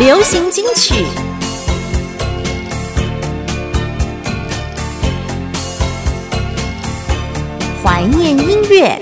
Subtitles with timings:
[0.00, 1.04] 流行金曲，
[7.84, 8.98] 怀念音乐，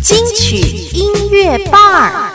[0.00, 0.58] 金曲
[0.92, 2.27] 音乐伴儿。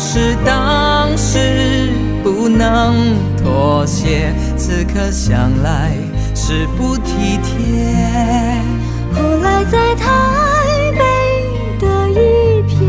[0.00, 1.90] 是当时
[2.24, 5.94] 不能妥协，此刻想来。
[6.34, 7.54] 是不体贴。
[9.14, 10.10] 后来在台
[10.98, 11.04] 北
[11.78, 12.80] 的一片，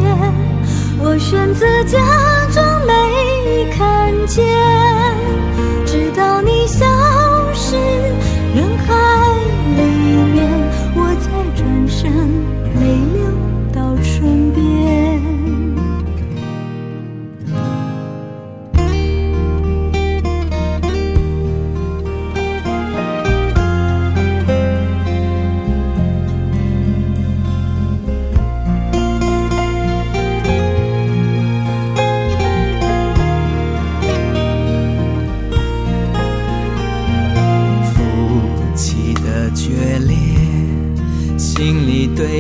[0.98, 2.00] 我选择假
[2.52, 4.48] 装没看见，
[5.86, 6.86] 直到你消
[7.54, 7.76] 失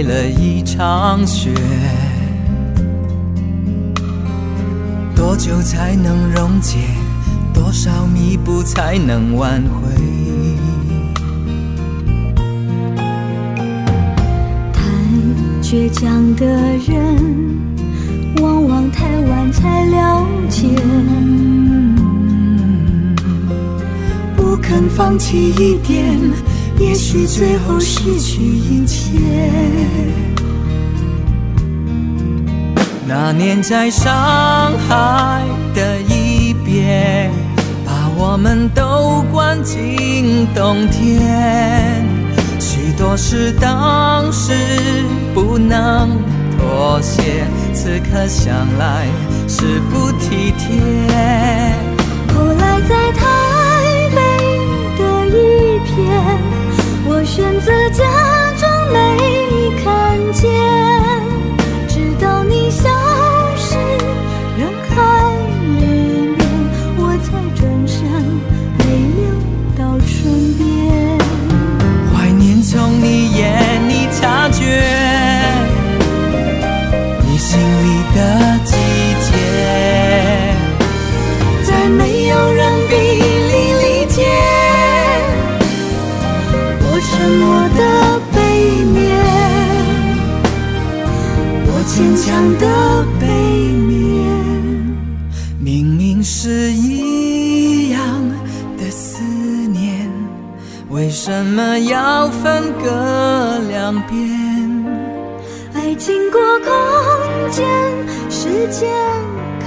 [0.03, 1.53] 了一场雪，
[5.15, 6.77] 多久才能溶解？
[7.53, 9.89] 多少弥补才能挽回？
[14.73, 14.81] 太
[15.61, 17.15] 倔强的人，
[18.41, 20.67] 往往太晚才了解，
[24.35, 26.19] 不肯放弃一点。
[26.81, 29.19] 也许最后失去一切。
[33.07, 34.11] 那年在上
[34.87, 35.43] 海
[35.75, 37.29] 的一别，
[37.85, 42.03] 把我们都关进冬天。
[42.59, 44.53] 许多事当时
[45.35, 46.09] 不能
[46.57, 49.05] 妥协，此刻想来
[49.47, 51.90] 是不体贴。
[57.21, 58.03] 我选择假
[58.57, 60.49] 装没看见，
[108.71, 108.89] 见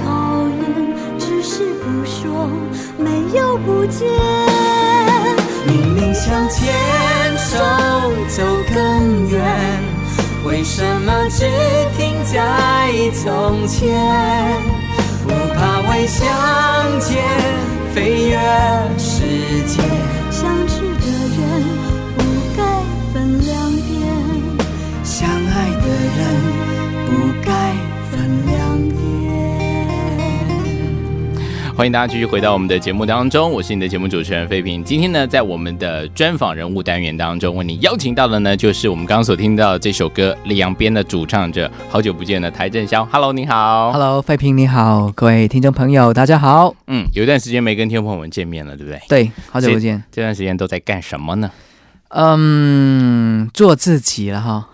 [0.03, 2.49] 考验，只是不说，
[2.97, 4.05] 没有不见。
[5.67, 6.73] 明明想牵。
[7.37, 7.57] 手
[8.27, 8.43] 走
[8.73, 9.41] 更远，
[10.45, 11.45] 为什么只
[11.97, 13.95] 停在从前？
[15.23, 16.27] 不怕未相
[16.99, 17.23] 见，
[17.93, 18.37] 飞越
[31.75, 34.81] 欢迎大家继续回到我们的节目当中，我是你的节目主持人费平。
[34.81, 43.05] 今天呢，在我们的专访人物单元当中，为你邀请到的呢，就是我们刚刚所听到的这首歌《李阳边》的主唱者，好久不见的台正宵。
[43.11, 43.91] Hello，你好。
[43.91, 46.73] Hello，费平你好，各位听众朋友，大家好。
[46.87, 49.01] 嗯，有一段时间没跟听众朋友们见面了，对不对？
[49.09, 50.01] 对，好久不见。
[50.09, 51.51] 这段时间都在干什么呢？
[52.07, 54.69] 嗯，做自己了哈，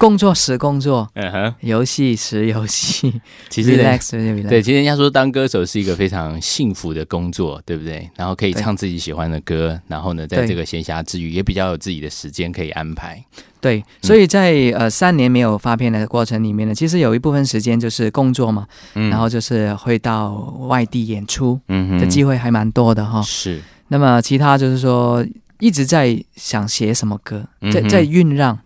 [0.00, 3.20] 工作时工作，嗯哼，游戏时游戏。
[3.50, 4.48] 其实呢，relax。
[4.48, 8.08] 对，其实人家说当歌手是一个非常幸福的工作，对不对？
[8.16, 13.22] 然后可以唱自己喜欢的歌，然后呢，在这个闲暇之余，也比较有自己的时间可以安排。
[13.60, 19.10] 对，所以在呃三年没有发片的过程里面呢，其实有一部分时间就是工作嘛，嗯。
[19.10, 20.32] 然后就是会到
[20.66, 23.20] 外地演出嗯的机会还蛮多的哈。
[23.20, 25.22] 是，那么其他就是说
[25.58, 28.58] 一直在想写什么歌，在在酝酿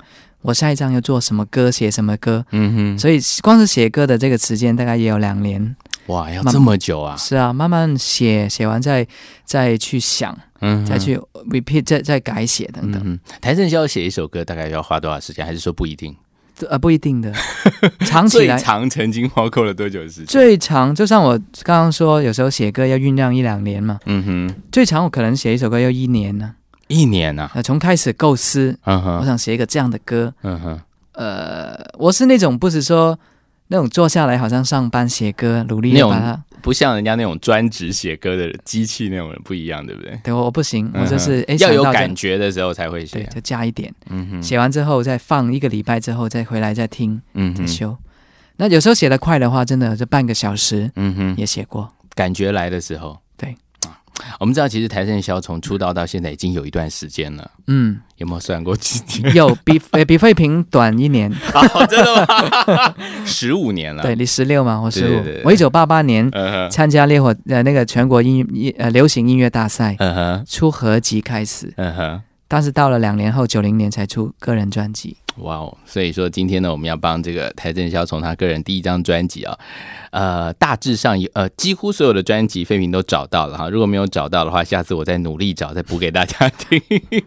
[0.45, 2.45] 我下一张要做什么歌，写什么歌。
[2.51, 5.75] 嗯哼，所以光是写歌的这个时间大概也有两年。
[6.09, 7.17] 哇，要慢这么久啊？
[7.17, 9.07] 是啊，慢慢写，写完再
[9.47, 11.19] 再去想，嗯，再去
[11.51, 13.01] repeat，再再改写等等。
[13.03, 15.47] 嗯，台正宵写一首歌大概要花多少时间？
[15.47, 16.15] 还是说不一定？
[16.69, 17.33] 呃，不一定的，
[18.07, 20.27] 长起最来长曾经花过了多久时间？
[20.27, 26.55] 最长，就像我刚刚说，有时候写歌要酝酿一两年嘛，嗯哼，最长我可能写一首歌要一年呢。
[26.89, 27.51] 一年啊。
[27.55, 30.81] 呃，从开始构思，嗯哼我，想写一个这样的歌，嗯哼，
[31.13, 33.19] 呃，我是那种不是说
[33.69, 36.43] 那种坐下来好像上班写歌，努力那种地把它。
[36.63, 40.19] 不像人家那种专职写歌的机器那种人不一样，对不对？
[40.25, 47.21] 对我我不行，我就嗯是要有感觉的时候才会写对，就加一点，嗯哼，写完之后再放一个礼拜之后再回来再听。
[47.35, 47.95] 嗯哼，再修。
[48.57, 51.87] 那有时候写的快的话，真的就半个小时嗯哼，也写过。
[52.15, 53.74] 感觉来的时候，对啊，
[54.41, 59.35] 我们知道其实台正宵从出道到现在已经有一段时间了，嗯，有没有算过几年？
[59.35, 62.95] 有比 呃比费平短一年， 哦，真的吗？
[63.27, 64.03] 十五年了。
[64.03, 65.23] 对，你十六嘛，我十五。
[65.45, 66.31] 我一九八八年
[66.71, 72.23] 参加烈火呃那个全国音乐呃流行音乐大赛，嗯哼，出合集开始，嗯哼。
[72.47, 75.17] 但是到了两年后，九零年才出个人专辑。
[75.39, 75.77] 哇哦！
[75.85, 79.59] 所以说今天呢，我们要帮这个台正宵从他个人第一张专辑啊，
[80.13, 83.69] 呃，大致上有呃几乎所有的专辑废品都找到了哈。
[83.69, 86.81] 如果没有找到的话，下次我再努力找，再补给大家听。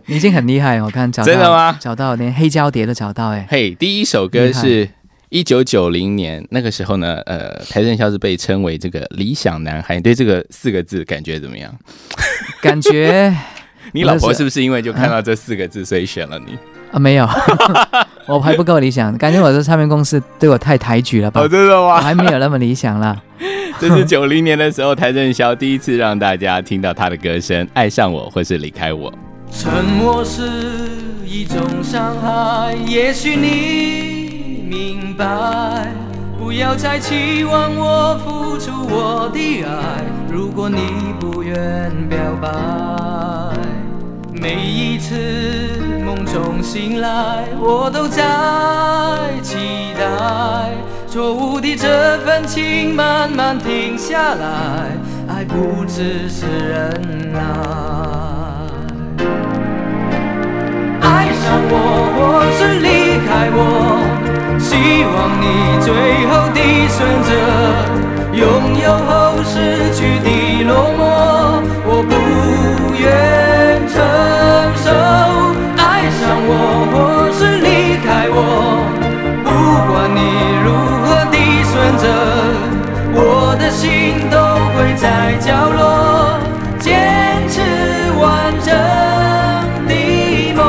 [0.06, 3.46] 你已经很厉害，我看找到 真的吗找到连黑胶碟都找到哎。
[3.50, 4.88] 嘿，第一首歌是
[5.28, 9.96] 一九九零年那个时候呢，呃，台正宵是被称为这个理想男孩。
[9.96, 11.78] 你对这个四个字感觉怎么样？
[12.64, 13.36] 感觉
[13.92, 16.58] 你老婆是不是因为就看到这四个字，所以选了你？
[16.92, 17.28] 啊没有，
[18.28, 21.42] 我还不够理想，感觉我的唱片公司对我太抬举了吧？
[21.48, 22.02] 真的我吗？
[22.02, 23.16] 还没有那么理想啦。
[23.80, 29.14] 这是九零年的时候，台正宵第一次让大家听到他的歌声，爱上我或是离开我。
[29.52, 30.42] 沉默是
[31.26, 35.26] 一种伤害，也许你明白。
[36.40, 40.80] 不要再期望我付出我的爱，如果你
[41.20, 42.48] 不愿表白。
[44.40, 45.16] 每一次
[46.06, 48.24] 梦中醒来，我都在
[49.42, 50.06] 期待，
[51.08, 54.92] 错误的这份情慢慢停下来，
[55.28, 57.40] 爱不只是忍耐。
[61.02, 61.74] 爱上我
[62.14, 62.88] 或是离
[63.26, 63.60] 开我，
[64.60, 65.46] 希望你
[65.82, 65.88] 最
[66.28, 67.30] 后的选择，
[68.34, 68.46] 拥
[68.84, 69.10] 有后
[69.44, 69.56] 失
[69.96, 70.28] 去的
[70.64, 71.02] 落寞，
[71.86, 72.12] 我不
[73.00, 73.96] 愿承
[74.84, 74.92] 受。
[75.78, 76.52] 爱上我
[76.92, 76.96] 或
[77.32, 78.38] 是离开我，
[79.44, 79.48] 不
[79.92, 80.20] 管你
[80.64, 80.68] 如
[81.04, 82.04] 何的选择，
[83.14, 84.38] 我的心都
[84.74, 86.40] 会在角落
[86.80, 87.62] 坚持
[88.20, 88.74] 完整
[89.88, 90.66] 的梦。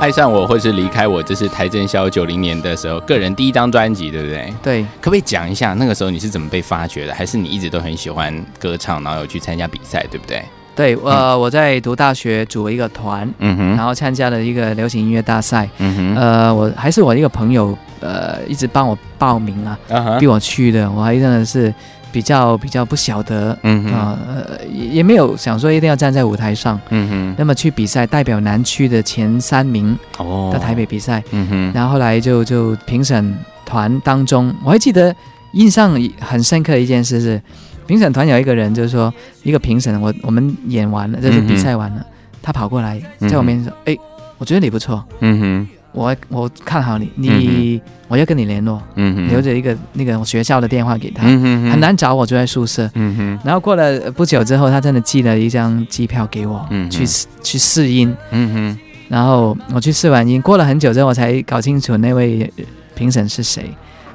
[0.00, 4.54] 爱上我或是离开我，这是台正宵九零年的时候个人第一张专辑，对不对？
[4.62, 7.14] 对，可不可以讲一下那个时候你是怎么被发掘的？
[7.14, 10.42] 还是你一直都很喜欢歌唱，然后有去参加比赛，对不对？
[10.78, 15.68] 对，呃，我在读大学组了一个团，嗯哼，然后参加了一个流行音乐大赛。
[15.78, 19.76] 嗯哼，呃，我还是我一个朋友，呃，一直帮我报名啊，
[20.20, 20.88] 逼，我去的。
[20.88, 21.74] 我还真的是
[22.12, 26.80] 比较比较不晓得，嗯哼，啊，呃，也也没有想说一定要站在舞台上。
[26.90, 30.48] 嗯哼，那么去比赛，代表南区的前三名哦。
[30.52, 35.12] 到台北，比赛，嗯哼，然后后来就就评审团当中，我还记得
[35.54, 37.42] 印象很深刻的一件事是，
[37.88, 42.06] 评审团有一个人就是说，一个评审，我我们演完了，就是比赛完了，
[42.40, 43.96] 他跑过来在我面前说，哎、
[44.36, 52.88] 我觉得你不错，嗯哼，我我看好你，你、我要跟你联络，嗯哼，留着一个那个学校的电话给他，嗯哼，很，难找我，住在宿舍。
[52.94, 58.14] 嗯哼，然后过了不久之后，他真的寄了一张机票给我，嗯去试去试音。
[58.30, 58.78] 嗯哼，
[59.08, 62.64] 然后我去试完音，过了很久之后，我才搞清楚那位呃
[62.94, 63.70] 评审是谁。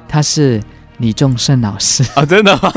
[0.06, 0.62] 他是
[0.98, 2.04] 李宗盛老师。
[2.16, 2.70] 哦，真的吗？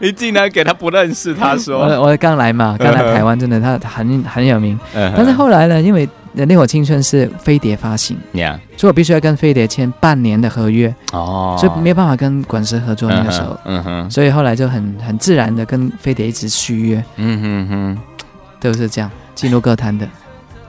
[0.00, 4.78] 你竟然给他不认识，他说，我我刚来嘛，刚来台湾，真的他很很有名。
[4.94, 6.06] 嗯但是后来呢，因为
[6.46, 13.58] 《烈火青春》是飞碟发行，呀，所以我必须要跟飞碟签半年的合约，哦，所以没有办法跟滚石合作那个时候。
[13.64, 17.98] 嗯哼，所以后来就很很自然的跟飞碟一直续约，嗯哼哼。
[18.60, 20.08] 都是这样进入歌坛的。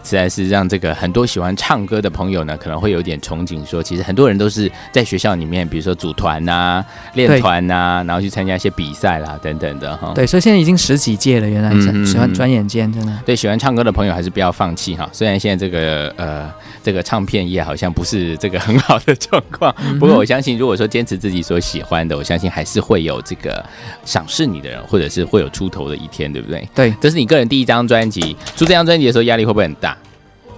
[0.05, 6.85] 实在是让这个很多喜欢唱歌的朋友呢，可能会有点憧憬，说其实很多人都是在学校里面，比如说组团呐、
[7.15, 10.13] 练团呐，然后去参加一些比赛啦等等的哈。
[10.13, 13.11] 对，所以现在已经十几届了，原来是、嗯嗯喜欢转眼间真的。
[13.25, 15.09] 对，喜欢唱歌的朋友还是不要放弃哈。
[15.11, 16.49] 虽然现在这个呃
[16.83, 23.63] 这个唱片业好像不是这个很好的状况，嗯不过我相信，如果说坚持自己所喜欢的，我相信还是会有这个
[24.05, 26.67] 赏识你的人，或者是会有出头的一天，对不对？
[26.75, 29.94] 对，这是你个人第一张专辑，出这张专辑的时候压力会不会很大？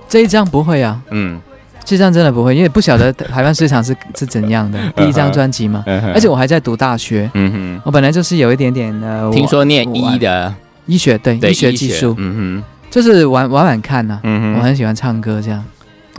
[0.08, 1.40] 这一张不会啊，嗯，
[1.84, 4.80] 这张真的不会，因为不晓得台湾市场是是怎样的。
[4.96, 5.84] 第一张专辑嘛，
[6.14, 7.82] 而且我还在读大学，嗯哼。
[7.86, 10.54] 我本来就是有一点点呃，哼，听说念我医的，
[10.86, 12.64] 医学对对医学技术，嗯哼。
[12.90, 14.60] 就是玩玩玩看呐、哼，嗯哼。
[14.60, 15.64] 我很喜欢唱歌，这样。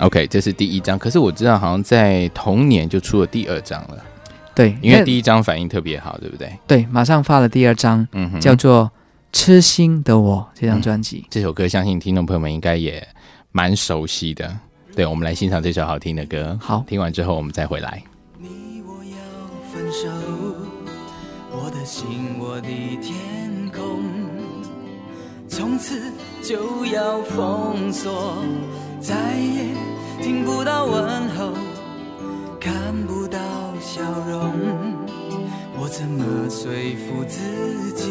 [0.01, 3.97] OK，这是第一张，可是我知道好像在同年就出了第二张了，
[4.55, 6.53] 对，因为第一张反应特别好，对不对？
[6.69, 8.85] 对马上发了第二张，嗯哼，叫做
[9.33, 11.27] 《痴心的我》这张专辑。
[11.29, 13.05] 这首歌，相信听众朋友们应该也
[13.53, 14.57] 蛮熟悉的。
[14.95, 16.59] 对，我们来欣赏这首好听的歌。
[16.61, 18.03] 好听完之后我们再回来。
[18.37, 19.19] 你我要
[19.73, 20.09] 分手，
[21.51, 22.69] 我的心，我的
[23.01, 24.03] 天空，
[25.49, 26.01] 从此
[26.43, 28.43] 就要封锁，
[29.01, 29.73] 再也
[30.21, 31.53] 听不到问候，
[32.61, 32.73] 看
[33.07, 33.39] 不到
[33.81, 34.53] 笑容，
[35.79, 38.11] 我怎么说服自己，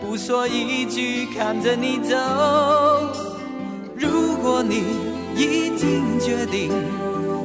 [0.00, 2.16] 不说一句看着你走？
[4.00, 4.82] 如果你
[5.36, 6.72] 已经决定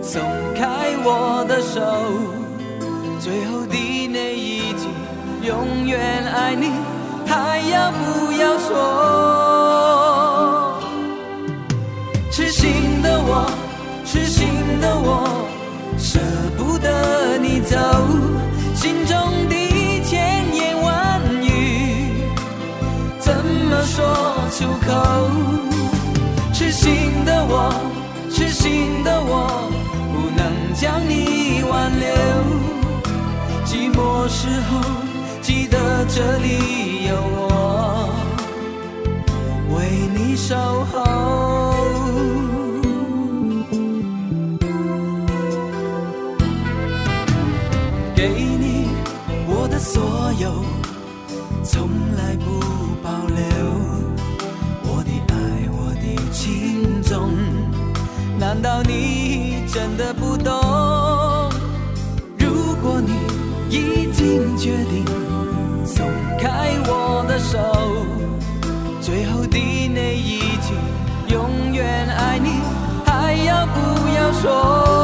[0.01, 0.21] 松
[0.55, 1.81] 开我的手，
[3.19, 4.88] 最后的那一句
[5.45, 6.71] “永远爱你”，
[7.27, 8.71] 还要不要说？
[12.31, 13.45] 痴心的我，
[14.05, 14.47] 痴心
[14.79, 15.27] 的我，
[15.97, 16.19] 舍
[16.57, 17.77] 不得你走，
[18.74, 19.17] 心中
[19.50, 19.55] 的
[20.05, 22.13] 千言万语，
[23.19, 24.05] 怎么说
[24.51, 25.64] 出口？
[26.75, 27.74] 痴心的我，
[28.29, 29.72] 痴心的我，
[30.12, 32.05] 不能将你挽留。
[33.65, 34.82] 寂寞时候，
[35.41, 38.10] 记得这里有我，
[39.74, 40.53] 为你守
[40.91, 41.75] 候。
[58.65, 60.51] 难道你真的不懂？
[62.39, 63.13] 如果你
[63.69, 65.05] 已经决定
[65.86, 66.07] 松
[66.39, 67.60] 开我的手，
[69.00, 69.60] 最后的
[69.93, 70.74] 那一句
[71.31, 72.62] “永远爱你”，
[73.05, 74.94] 还要不要说？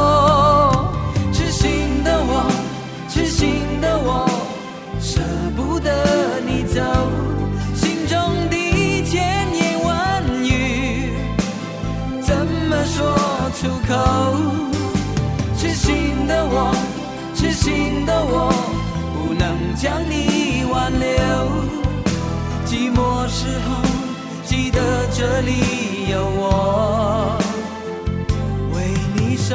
[13.62, 13.94] 出口？
[15.56, 16.74] 痴心的我，
[17.32, 18.52] 痴心的我，
[19.14, 21.06] 不能将你挽留。
[22.66, 23.80] 寂寞时候，
[24.44, 27.38] 记得这里有我，
[28.74, 29.54] 为你守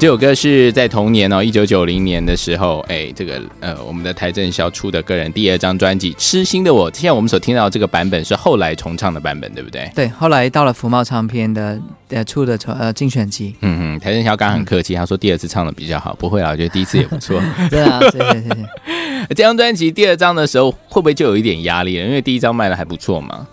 [0.00, 6.90] 这首歌是在同年哦，一九九零年的时候，哎，这个呃，我们的邰正宵出的个人第二张专辑《痴心的我》。
[6.94, 9.92] 现在我们所听到的这个版本是后来重唱的版本，对不对？
[9.94, 11.78] 对，后来到了福茂唱片的
[12.08, 17.38] 呃出的呃精选集，嗯嗯，邰正宵刚刚很客气，他说第二次唱的比较好，不会啊，我觉得第一次也不错。
[17.68, 19.26] 对啊，谢谢谢谢。
[19.28, 22.06] 这张专辑第二张的时候，会不会就有一点压力了？
[22.06, 23.46] 因为第一张卖的还不错嘛。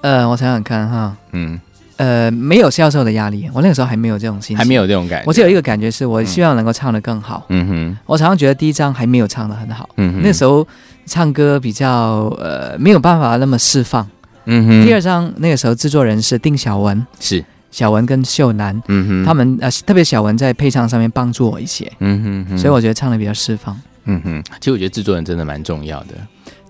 [0.00, 1.60] 呃，我想想看哈，嗯，
[2.02, 5.24] 呃，没有销售的压力，我那个时候还没有这种心情，还没有这种感觉。
[5.28, 7.46] 我只有一个感觉是，我希望能够唱得更好。
[7.48, 7.68] 嗯。
[7.68, 10.66] 哼，我常常觉得第一张还没有唱得很好，嗯哼，那时候
[11.06, 14.04] 唱歌比较呃没有办法那么释放。
[14.46, 23.80] 嗯哼，第二张那个时候制作人是丁小文，是，小文跟秀楠，嗯哼，他们呃特别小文在配唱上面帮助我一些，嗯哼哼，所以我觉得唱的比较释放。
[24.06, 26.14] 嗯哼，其实我觉得制作人真的蛮重要的，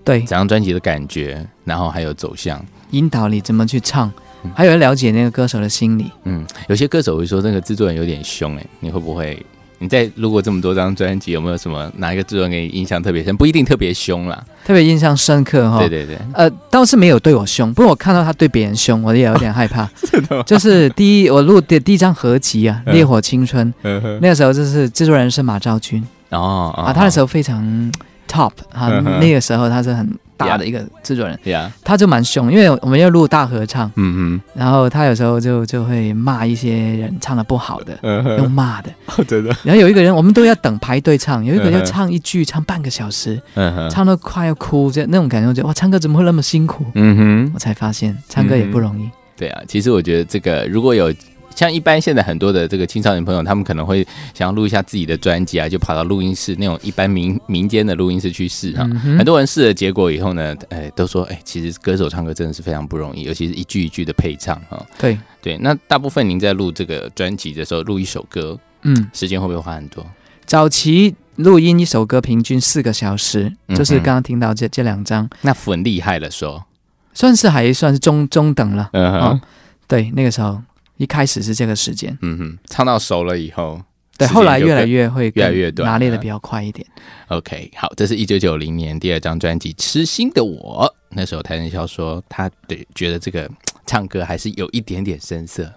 [0.03, 0.19] 对。
[0.19, 2.63] 整，张专辑的感觉，然后还有走向。
[2.91, 4.11] 引导你怎么去唱
[4.43, 6.11] 嗯，还有人了解那个歌手的心理。
[6.25, 9.43] 嗯，有些歌手会说那个制作人有点凶，哎，你会不会？
[9.79, 13.35] 你在录过这么多张专辑，有没有什么哪一个制作人给你印象特别深？
[13.35, 14.41] 不一定特别凶啦。
[14.63, 15.77] 特别印象深刻哈。
[15.79, 19.89] 对对对，呃，倒是没有对我凶，不过我看到他对别人凶，我也有点害怕。
[20.47, 23.73] 就是第一，我录的第一张合集啊，《嗯烈火青春》，
[24.21, 27.91] 那个时候就是制作人是马兆军哦啊，他那时候非常
[28.25, 28.87] top 啊
[29.19, 30.09] 那个时候他是很
[30.47, 31.39] 大的一个制作人，
[31.83, 37.97] 他就蛮凶，因为我们要录大合唱，嗯然后他有时候就就会骂一些人唱的不好的，
[38.37, 38.89] 用骂的。
[39.27, 41.73] 真的，然后有一个人，我们都要等排队唱，有一个嗯哼。
[41.73, 43.41] 要唱一句，唱半个小时，
[43.89, 46.85] 唱到快要哭，这那种感觉，我觉得哇，唱歌怎么会那么辛苦？
[46.93, 49.09] 嗯哼，我才发现唱歌也不容易。
[49.35, 51.11] 对啊，其实我觉得这个如果有
[51.55, 58.83] 像一般现在很多的这个青少年朋友，他们可能会想要录一下自己的专辑啊，就跑到录音室那种一般民民间的录音室去试哈。
[58.83, 64.85] 嗯很多人试了结果以后呢，哎，都说哎，其实歌手唱歌真的是非常不容易，尤其是一句一句的配唱哈。
[64.97, 70.05] 对，对，那大部分您在录这个专辑的时候，录一首歌，嗯，时间会不会花很多？
[70.45, 76.65] 早期录音一首歌平均四个小时，嗯就是刚刚听到这这两张，那很厉害了说，
[77.13, 78.89] 算是还算是中中等了。
[78.93, 79.39] 嗯
[79.87, 80.61] 对，那个时候
[81.03, 83.81] 一开始是这个时间，嗯哼，唱到熟了以后，
[84.17, 86.87] 对，后来越来越会越来越短拿捏的比较快一点。
[87.27, 90.89] OK，好，这是一九九零年第二张专辑《痴心的我》。
[91.09, 93.49] 那时候谭仁霄说，他对觉得这个
[93.85, 95.69] 唱歌还是有一点点生涩。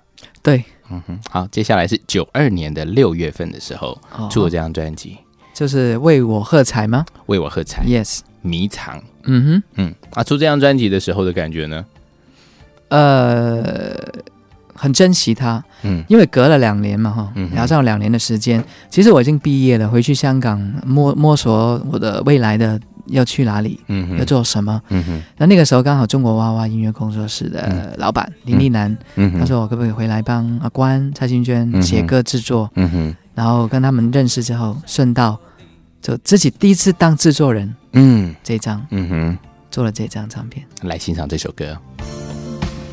[0.42, 5.18] 对，嗯哼，好，接下来是九二年的六月份的时候哦出了这张专辑，
[5.52, 9.02] 就是为我喝彩吗为我喝彩，？Yes，迷藏。
[9.24, 11.84] 嗯哼，嗯，啊，出这张专辑的时候的感觉呢？
[12.90, 13.96] 呃，
[14.76, 16.04] 很珍惜它，嗯。
[16.08, 24.80] 因为隔了两年嘛，哈然后这样两年的时间，其实我已经毕业了，回去香港摸摸索我的未来的要去哪里，要嗯要，做什么。
[24.88, 29.32] 嗯哼，那那个时候刚好中国娃娃音乐工作室的老板林立南，嗯。
[29.32, 35.38] 哼，他说我可不可以回来帮阿关、蔡幸娟写歌制作，嗯哼，然后跟他们认识之后，顺道
[36.02, 38.34] 就自己第一次当制作人，嗯。
[38.42, 39.38] 这张嗯哼，
[39.70, 40.64] 做了这张唱片。
[40.82, 41.76] 来欣赏这首歌。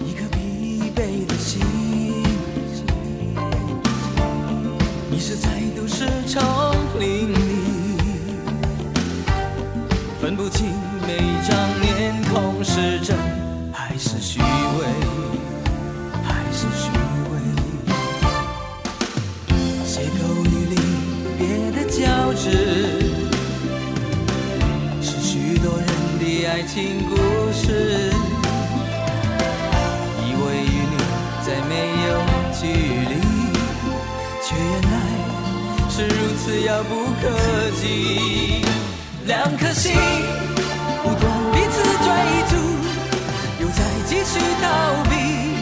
[0.06, 1.62] 一颗疲惫的心，
[5.14, 6.42] 迷失在都市丛
[7.00, 7.36] 林里，
[10.20, 10.66] 分不清
[11.06, 13.16] 每张面孔是真
[13.72, 14.46] 还是虚伪，
[16.24, 16.90] 还是虚
[17.30, 17.32] 伪。
[19.86, 20.76] 邂逅与离
[21.38, 22.50] 别的交织，
[25.00, 25.86] 是许多人
[26.20, 27.14] 的爱情故
[27.54, 28.13] 事。
[36.04, 37.30] 是如此遥不可
[37.80, 38.66] 及。
[39.26, 39.94] 两颗心
[41.02, 42.08] 不断彼此追
[42.50, 42.56] 逐，
[43.62, 44.64] 又在继续逃
[45.10, 45.53] 避。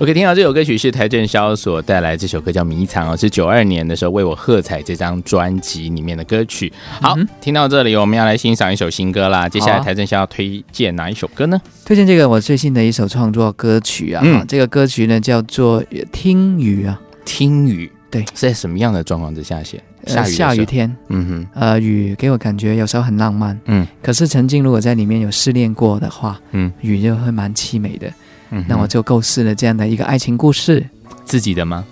[0.00, 6.72] OK，听到这首歌曲是台正宵所带来这首歌叫《迷藏》哦，是九二年的时候为我喝彩这张专辑里面的歌曲。
[7.02, 9.46] 好，听到这里，我们要来欣赏一首新歌啦。
[9.46, 11.60] 接下来好啊台正宵要推荐哪一首歌呢？
[11.84, 14.42] 推荐这个我最新的一首创作歌曲啊，嗯。
[14.48, 18.22] 这个歌曲呢叫做《听雨》啊，听雨，对。
[18.34, 19.82] 是在什么样的状况之下写？
[20.04, 23.86] 呃下雨下雨，天，嗯哼，呃，雨给我感觉有时候很浪漫，嗯。
[24.02, 26.72] 可是曾经如果在里面有失恋过的话，嗯。
[26.80, 28.10] 雨就会蛮凄美的。
[28.50, 30.84] 嗯，那我就构思了这样的一个爱情故事，
[31.24, 31.84] 自己的吗？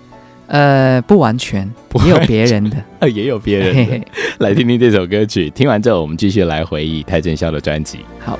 [0.47, 2.77] 呃，不完全，不也有别人的。
[2.99, 3.73] 呃， 也有别人的。
[3.75, 4.07] 嘿嘿，
[4.39, 7.99] 来听听这首歌曲，听完之后，我们继续来回忆太正宵的专辑。
[8.19, 8.37] 好。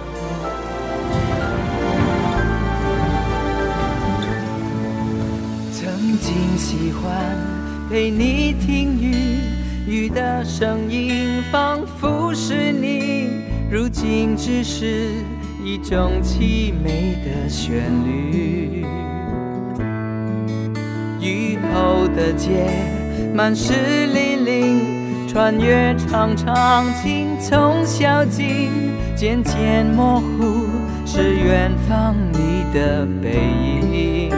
[5.71, 7.37] 曾经喜欢
[7.89, 9.15] 陪你听雨，
[9.87, 13.29] 雨的声音仿佛是你，
[13.69, 15.11] 如今只是
[15.71, 18.83] 一种凄美的旋律。
[21.21, 22.71] 雨后的街
[23.35, 28.71] 满是泥泞，穿越长长青葱小径，
[29.15, 30.65] 渐渐模糊
[31.05, 33.29] 是远方你的背
[33.91, 34.31] 影。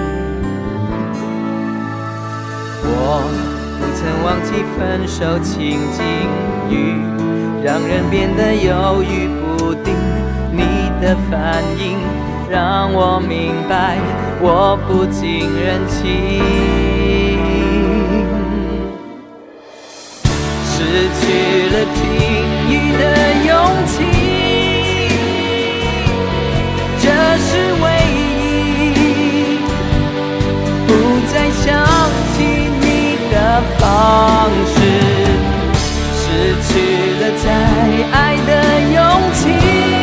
[2.84, 3.24] 我
[3.80, 6.04] 不曾忘记分手情景
[6.70, 7.00] 雨，
[7.64, 10.01] 让人变得犹豫不定。
[11.02, 11.98] 的反应
[12.48, 13.98] 让我明白，
[14.40, 16.06] 我不近人情，
[20.64, 21.24] 失去
[21.74, 22.00] 了听
[22.70, 23.04] 雨的
[23.48, 23.52] 勇
[23.88, 23.92] 气，
[27.02, 27.04] 这
[27.40, 27.50] 是
[27.82, 28.94] 唯一，
[30.86, 30.90] 不
[31.34, 31.66] 再想
[32.34, 32.38] 起
[32.80, 32.86] 你
[33.32, 33.36] 的
[33.80, 33.82] 方
[34.68, 34.78] 式，
[36.14, 36.22] 失
[36.68, 36.70] 去
[37.20, 37.46] 了再
[38.12, 38.50] 爱的
[38.94, 39.02] 勇
[39.34, 40.01] 气。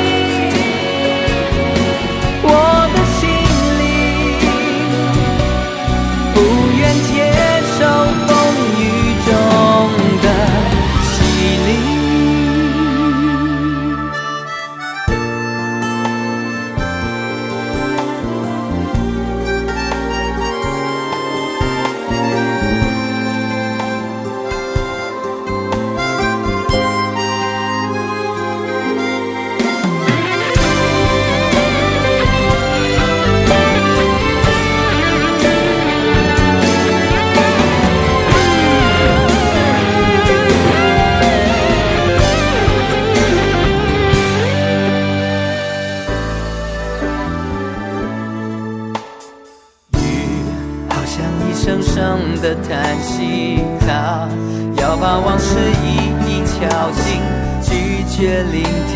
[58.52, 58.94] 聆听，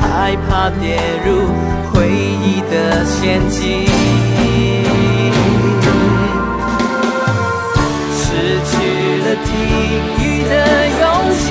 [0.00, 1.28] 害怕跌入
[1.92, 3.86] 回忆的陷阱。
[8.14, 8.24] 失
[8.64, 8.70] 去
[9.24, 9.48] 了听
[10.18, 10.52] 雨的
[11.00, 11.02] 勇
[11.38, 11.44] 气，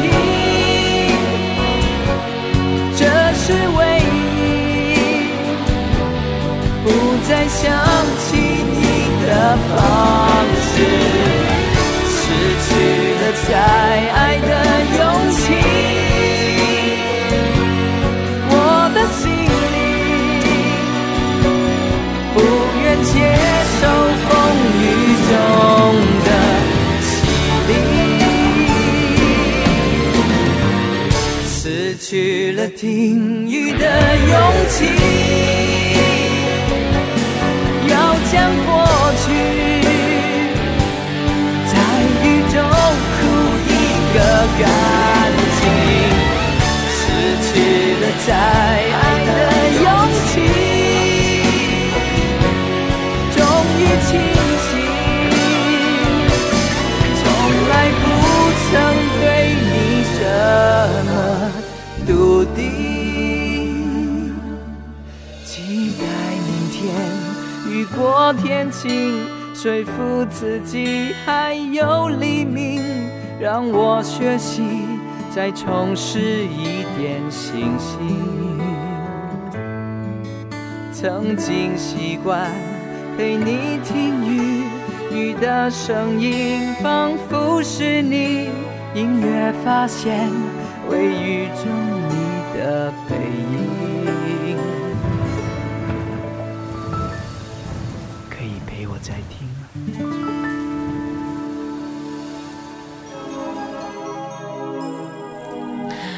[2.95, 3.01] 这
[3.35, 3.45] 是
[3.77, 4.15] 唯一。
[6.83, 6.85] 不
[7.27, 7.61] 再想
[8.19, 8.81] 起你
[9.25, 9.27] 的
[9.67, 9.75] 方
[10.63, 10.73] 式，
[12.07, 12.15] 失
[12.63, 12.69] 去
[13.19, 13.51] 了再
[14.13, 14.49] 爱的
[32.77, 33.85] 听雨的
[34.29, 34.37] 勇
[34.69, 34.75] 气。
[37.89, 37.93] 要
[38.31, 38.35] 将
[38.67, 38.69] 过
[39.23, 39.25] 去
[41.65, 41.73] 在
[42.21, 42.55] 雨中
[43.17, 43.17] 哭
[43.65, 43.71] 一
[44.13, 44.15] 个
[44.59, 44.61] 干
[45.57, 45.59] 净，
[46.93, 46.95] 失
[47.41, 47.49] 去
[47.99, 48.29] 了再
[67.97, 72.79] 过天晴，说服自己还有黎明，
[73.39, 74.61] 让我学习
[75.31, 78.59] 再重拾一点信心。
[80.93, 82.51] 曾经习惯
[83.17, 84.63] 陪你听雨，
[85.11, 88.49] 雨的声音仿佛是你，
[88.93, 90.29] 隐约发现
[90.87, 91.65] 微雨中
[92.09, 92.93] 你的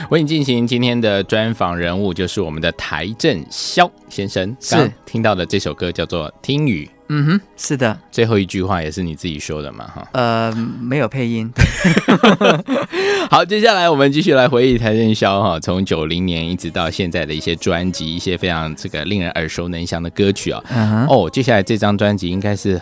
[0.10, 4.56] 为你进行今天的专访人物，就是我们的台正萧先生。
[4.60, 9.86] 是刚听到的这首歌叫做《听雨》，嗯哼，是的，最后一句话也是你自己说的嘛？
[9.86, 10.08] 哈。
[10.14, 11.52] 呃，没有配音，
[13.30, 20.64] 好，接下来我们继续来回忆台正宵哈，从九零年一直到现在的一些专辑，一些非常这个令人耳熟能详的歌曲啊。
[20.70, 22.82] 嗯哼，哦，接下来这张专辑应该是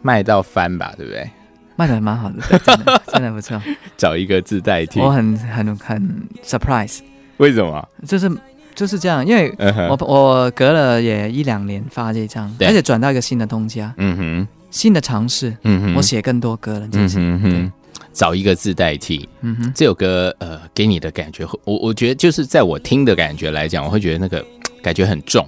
[0.00, 1.28] 卖到翻吧，对不对？
[1.78, 3.60] 卖的蛮好的，真的 真的不错，
[3.96, 6.98] 找一个字代替我，很很很 surprise，
[7.36, 7.88] 为什么？
[8.04, 8.28] 就是
[8.74, 9.54] 就是这样，因为
[9.88, 12.66] 我我隔了也一两年发这张，对。
[12.66, 17.40] 而且转到一个新的东家，嗯哼，新的尝试，嗯哼，我写更多歌了，这嗯次，哼。
[17.42, 17.72] 哼，
[18.12, 19.28] 找一个字代替。
[19.42, 24.44] 嗯哼，这首歌呃，给你的感觉，我我觉得就是在我听的感觉来讲，我会觉得那个
[24.82, 25.46] 感觉很重。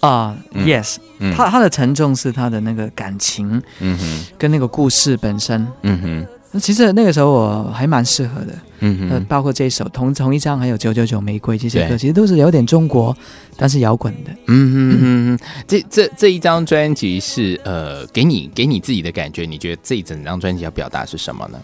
[0.00, 1.34] 啊嗯，yes，嗯。
[1.34, 5.66] 它它的沉重是他的那个感情嗯哼，跟那个故事本身。
[5.82, 13.16] 嗯哼，那其实那个时候我还蛮适合的，呃，嗯哼，包括这一首同同一张，还有九九九玫瑰这些歌，其实都是有点中国，
[13.56, 14.30] 但是摇滚的。
[14.46, 21.58] 嗯哼嗯哼，这这这一张专辑是呃，给你给你自己的感觉，你觉得这一整张专辑要表达是什么呢？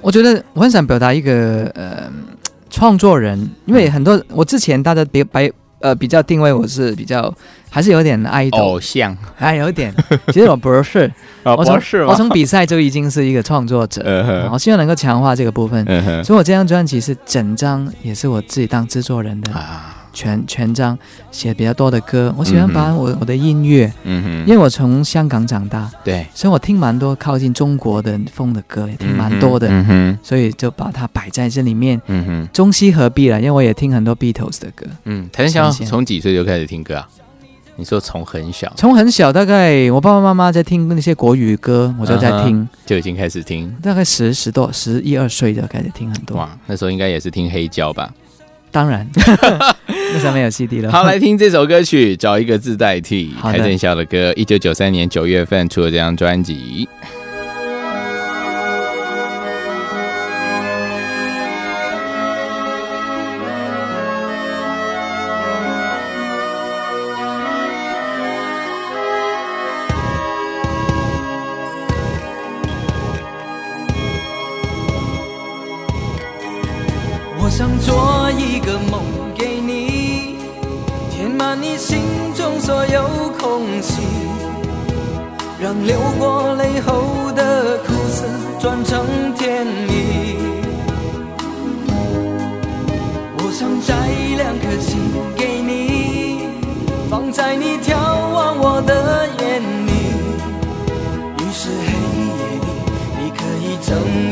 [0.00, 2.08] 我觉得我很想表达一个呃
[2.70, 7.32] 创作人，因为很多我之前大家别白呃比较定位我是比较
[7.70, 9.16] 还是有点爱豆，偶像。
[9.36, 9.94] 还有点。
[10.28, 11.10] 其实我不是，
[11.44, 14.02] 哦我从不是我从比赛就已经是一个创作者，
[14.52, 15.84] 我希望能够强化这个部分。
[16.24, 20.98] 所以我这张专辑是整张也是我自己当制作人的，啊，全全张
[21.30, 22.34] 写比较多的歌。
[22.36, 33.38] 我喜欢把我我的音乐，嗯哼，因为我从香港长大，对，所以我听蛮多靠近中国的风的歌，也听蛮多的，嗯哼，所以就把它摆在这里面，嗯哼，中西合璧了。
[33.38, 37.08] 因为我也听很多 Beatles 的歌，嗯，谭小呈现从几岁就开始听歌啊？
[37.76, 38.72] 你说从很小？
[38.76, 46.36] 从很小，大概我爸爸妈妈在听那些国语歌，我就在嗯听，就已经开始听，大概十十多、十一二岁就开始听很多。
[46.36, 48.12] 哇，那时候应该也是听黑胶吧？
[48.70, 49.08] 当然，
[49.86, 50.90] 那上面有 CD 了。
[50.90, 53.34] 好，来听这首歌曲，找一个字代替。
[53.42, 56.88] 邰正宵的歌，一九九三年九月份出了这张专辑。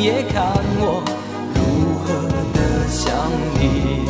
[0.07, 1.03] 整夜看我
[1.57, 1.59] 如
[2.05, 2.07] 何
[2.55, 3.11] 的想
[3.59, 4.07] 你。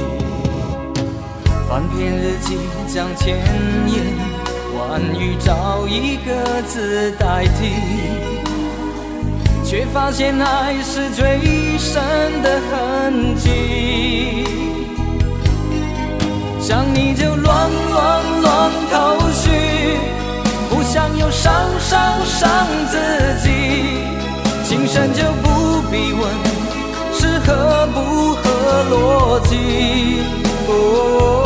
[1.66, 3.38] 翻篇日记，将千
[3.87, 4.04] 言
[4.76, 7.72] 万语找一个字代替，
[9.64, 12.02] 却发现爱是最深
[12.42, 14.44] 的痕迹。
[16.61, 19.48] 想你就乱乱乱头绪，
[20.68, 22.98] 不想又伤伤伤自
[23.42, 23.95] 己。
[24.68, 26.22] 情深就不必问
[27.12, 28.42] 是合不合
[28.90, 30.18] 逻辑。
[30.66, 31.45] 哦，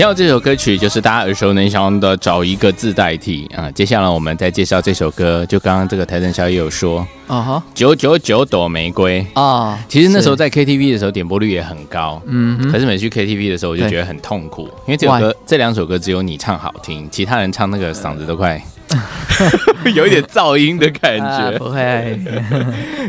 [0.00, 3.70] 听到这首歌曲，就是大家耳熟能详的“找一个字代替”啊。
[3.72, 9.26] 接下来我们再介绍这首歌，就刚刚这个台正宵也有说哦哈，“九九九朵玫瑰”。
[9.36, 18.58] 哦，是其实那时候在 KTV 的时候点播率也很高，嗯哼可是每次去 KTV 的时候我就觉得很痛苦，因为这首歌这两首歌只有你唱好听，其他人唱那个嗓子都快
[19.94, 21.26] 有一点噪音的感觉。
[21.28, 22.18] 啊不会，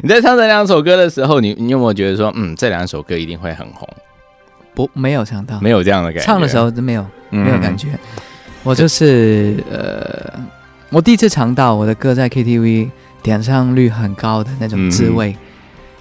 [0.04, 3.88] 你在唱这两首歌的时候，你你有没有觉得说，嗯，这两首歌一定会很红？
[4.73, 6.25] 不没有想到，没有这样的感觉。
[6.25, 7.43] 唱的时候都没有嗯。
[7.43, 7.89] 没有感觉。
[8.63, 10.39] 我就是呃，
[10.89, 12.89] 我第一次尝到我的歌在 KTV
[13.23, 15.36] 点唱率很高的那种滋味，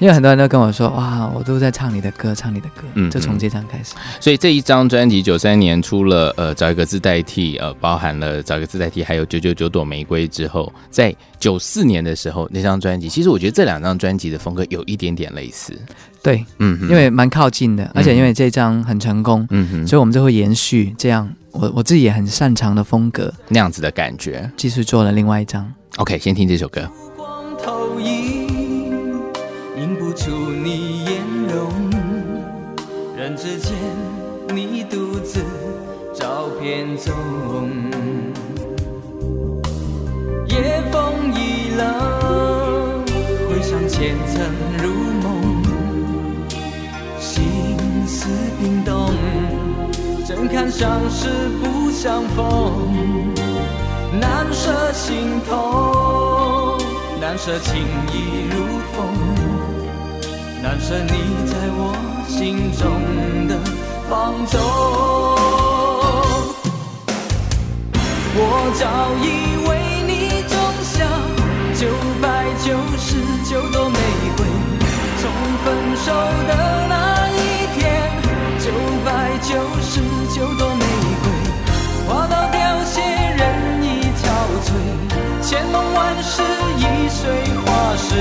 [0.01, 3.95] 因为很多人都跟我说，哇，我都在唱你的歌，唱你的歌，嗯就从这张开始。
[4.19, 15.79] 所以这一张专辑九三年出了，呃，找一个字代替，呃，包含了找一个字代替，还有九九九朵玫瑰之后，在九四年的时候那张专辑，其实我觉得这两张专辑的风格有一点点类似，
[16.23, 24.51] 对，嗯哼，因为蛮靠近的，而且因为这张很成功，嗯哼，所以我们就会延续这样我我自己也很擅长的风格，那样子的感觉。
[24.57, 25.71] 继续做了另外一张。
[25.97, 26.89] OK，先听这首歌。
[40.49, 43.05] 夜风已冷，
[43.49, 45.29] 回想前尘如梦，
[47.19, 47.33] 心
[48.07, 48.29] 思
[48.61, 49.15] 冰冻，
[50.27, 51.29] 怎堪相识
[51.63, 52.93] 不相逢？
[54.21, 56.79] 难舍心痛，
[57.21, 57.81] 难舍情
[58.13, 58.57] 意如
[58.93, 58.99] 风，
[60.63, 61.13] 难舍你
[61.47, 61.95] 在我
[62.29, 63.59] 心中的
[64.09, 65.80] 放纵。
[68.33, 68.87] 我早
[69.19, 69.27] 已
[69.67, 69.69] 为
[70.07, 71.03] 你种下
[71.75, 71.91] 九
[72.23, 73.99] 百九十九朵玫
[74.37, 74.47] 瑰，
[75.19, 75.23] 从
[75.65, 76.13] 分手
[76.47, 76.51] 的
[76.89, 77.83] 那一天，
[78.61, 78.71] 九
[79.05, 79.09] 百
[79.43, 80.01] 九十
[80.33, 80.85] 九朵玫
[81.23, 81.27] 瑰。
[82.07, 83.87] 花到凋谢，人已
[84.23, 84.23] 憔
[84.63, 84.71] 悴，
[85.43, 86.41] 千梦万世
[86.79, 87.29] 已随
[87.65, 88.15] 花事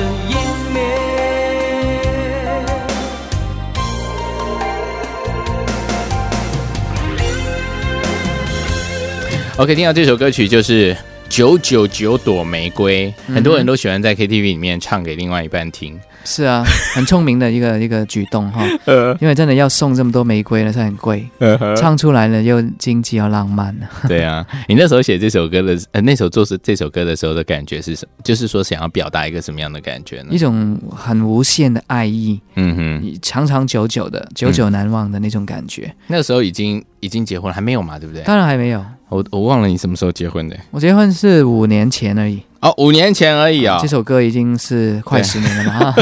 [9.59, 10.95] OK，听到这首歌曲就是
[11.27, 15.99] 九九九朵玫瑰，嗯很多人都喜欢在 KTV 里面唱给另外一半听。
[16.23, 16.63] 是啊，
[16.95, 18.65] 很聪明的一个一个举动哈，
[19.19, 21.27] 因为真的要送这么多玫瑰呢，是很贵，
[21.75, 28.23] 唱出来了又经济又浪漫 对啊，你那时候写这首歌的，呃，那时候做这这首歌的时候的感觉是什么？
[28.23, 30.37] 就是说想要表达一个什么样的感觉呢一？
[30.37, 35.93] 种很无限的爱意，嗯哼，长长久久的、久久难忘的那种感觉。
[36.07, 38.23] 那时候已经已经结婚了，还没有嘛，对不对？
[38.23, 40.57] 当然还没有，我我忘了你什么时候结婚的。
[40.71, 45.95] 我结婚是五年前而已，哦，五年前而已啊、这首歌已经是快十年了嘛。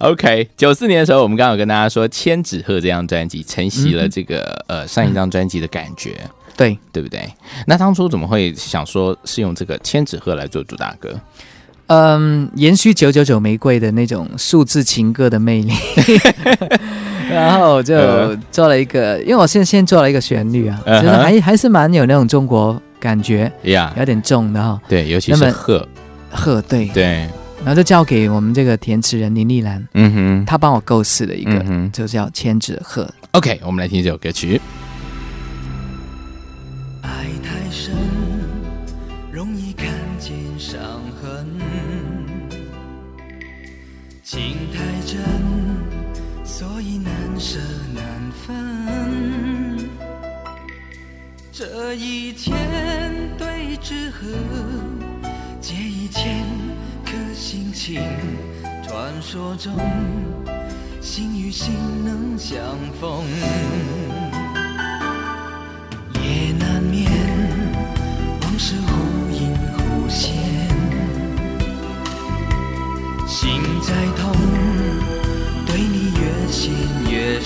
[0.00, 6.16] OK，九四年的时候，我们刚刚有跟大家说，《千纸鹤》这张专辑承袭了这个、呃上一张专辑的感觉，
[6.56, 7.28] 对，对不对？
[7.66, 11.20] 那当初怎么会想说是用这个《千纸鹤》来做主打歌？
[11.88, 15.72] 嗯，延续九九九玫瑰的那种数字情歌的魅力，
[17.34, 18.36] 然后就呃。
[18.50, 21.06] 做了一个，因为我先先做了一个旋律啊，嗯哼。
[21.06, 24.80] 就是还还是蛮有那种中国感觉，呀、有点重的哈。
[24.88, 25.86] 对，尤其是鹤，
[26.30, 27.28] 鹤对，对，
[27.64, 33.08] 然后就交给我们这个填词人林丽兰，嗯哼，她帮我构思了一个，嗯就叫千纸鹤。
[33.32, 34.60] OK，我们来听这首歌曲。
[37.02, 37.08] 爱
[37.42, 37.94] 太深，
[39.32, 39.86] 容易看
[40.18, 40.78] 见伤
[41.22, 41.46] 痕；
[44.22, 44.40] 情
[44.74, 45.20] 太真，
[46.50, 47.60] 所以难舍
[47.94, 49.78] 难分。
[51.52, 52.54] 这一千
[53.38, 54.26] 对纸鹤，
[55.60, 56.44] 结一千
[57.04, 58.02] 颗心情。
[58.82, 59.72] 传说中，
[61.00, 61.72] 心与心
[62.04, 62.58] 能相
[63.00, 63.24] 逢。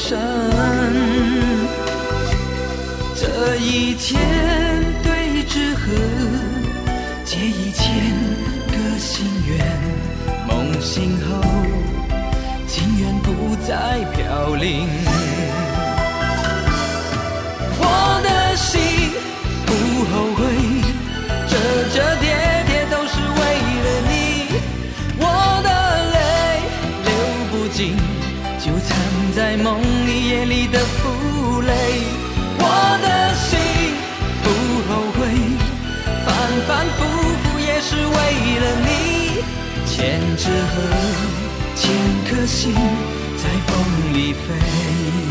[0.05, 0.19] 越深。
[3.17, 4.21] 这一千
[5.03, 5.93] 对纸鹤，
[7.25, 8.14] 结一千
[8.69, 9.57] 个心愿，
[10.47, 11.40] 梦醒后，
[12.67, 15.04] 情缘不再飘零。
[40.44, 40.76] 千纸鹤，
[41.74, 41.90] 千
[42.28, 45.24] 颗心在风里飞。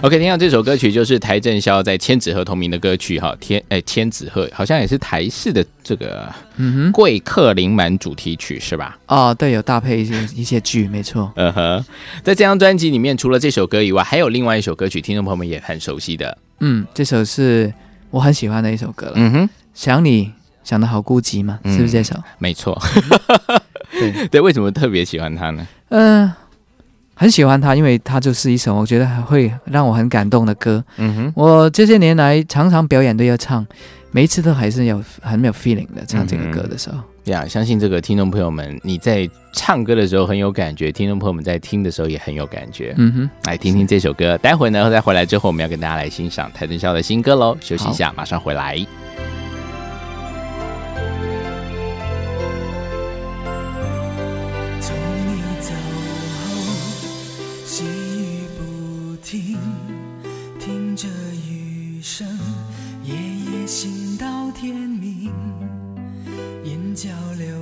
[0.00, 8.96] OK，听到这首歌曲就是台正宵在《千纸鹤》同名的歌曲哈，天哎千纸鹤好像也是台式的这个嗯贵客临满主题曲是吧？
[9.06, 11.32] 哦，对，有搭配一些一些剧，没错。
[11.34, 11.84] 嗯哼，
[12.22, 16.38] 在这张专辑里面，除了这首歌以外，还有另外一首歌曲，听众朋友们也很熟悉的。
[16.60, 17.72] 嗯，这首是
[18.10, 19.14] 我很喜欢的一首歌了。
[19.16, 20.32] 嗯哼，想你
[20.62, 22.14] 想的好孤寂嘛，嗯是不是这首？
[22.38, 22.80] 没错。
[23.90, 25.66] 对， 对，为什么特别喜欢它呢？
[25.88, 26.30] 嗯、
[27.18, 30.82] 很喜欢它，因为它就是一首我觉得还会让我很感动的歌。
[30.98, 33.66] 嗯哼，我这些年来常常表演都要唱，
[34.12, 36.98] 每一次都还是有很没有 feeling 的唱这个歌的时候。
[37.24, 42.94] 呀，相信这个听众朋友们，你在唱歌的时候很有感觉，听众朋友们在听的时候也很有感觉。
[42.96, 47.56] 嗯哼，来听听这首歌，待会呢再回来之后，我们要跟大家来欣赏台灯宵的新歌喽。
[47.60, 48.78] 休息一下，马上回来。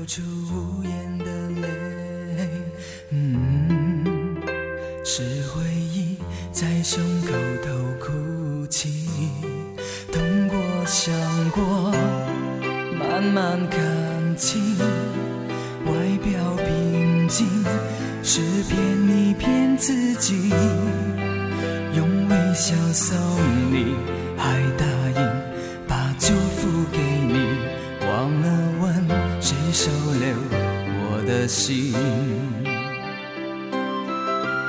[0.06, 1.24] 出无言的
[1.60, 1.68] 泪，
[3.10, 4.36] 嗯，
[5.04, 6.16] 是回忆
[6.52, 7.32] 在胸口
[7.64, 8.88] 头哭泣，
[10.12, 11.12] 痛过想
[11.50, 11.92] 过，
[12.96, 14.78] 慢慢看清。
[14.78, 15.92] 外
[16.22, 17.48] 表平静，
[18.22, 20.50] 是骗你骗自己，
[21.94, 23.16] 用微笑送
[23.72, 23.96] 你，
[24.36, 24.86] 还答
[25.20, 25.35] 应
[31.46, 31.94] 心。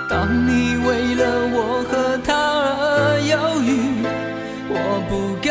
[0.10, 3.68] 当你为了我和他而犹豫，
[4.70, 4.76] 我
[5.10, 5.50] 不该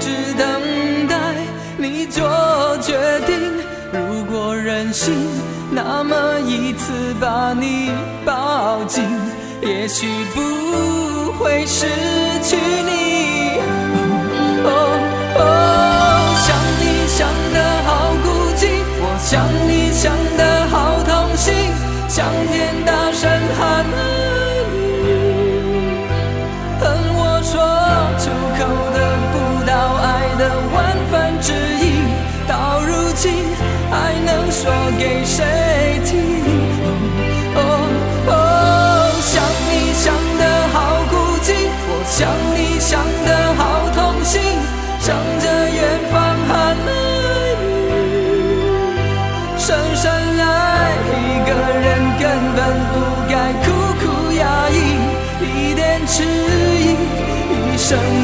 [0.00, 0.44] 只等
[1.06, 1.14] 待
[1.76, 2.22] 你做
[2.80, 3.32] 决定。
[3.92, 5.14] 如果任性，
[5.70, 7.92] 那么一次把你
[8.24, 9.04] 抱紧，
[9.62, 11.86] 也许不会失
[12.42, 13.60] 去你。
[14.64, 15.03] 哦，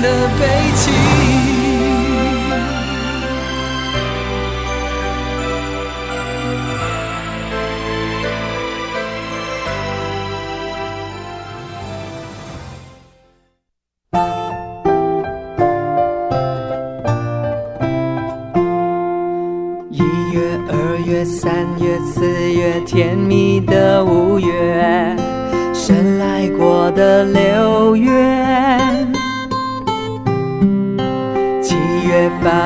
[0.01, 0.47] 的悲
[0.77, 0.91] 戚。
[19.91, 25.17] 一月、二月、三月、四月，甜蜜的五月，
[25.75, 28.11] 深爱过的六月，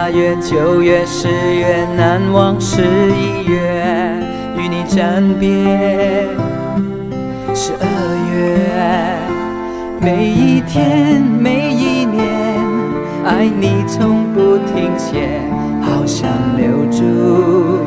[0.05, 3.57] 八月、九月、十月，难忘十一月，
[4.55, 5.49] 与你暂别。
[7.55, 7.89] 十二
[8.37, 8.69] 月，
[10.03, 12.23] 每一天，每一年，
[13.25, 15.41] 爱你从不停歇，
[15.81, 16.29] 好想
[16.59, 17.79] 留住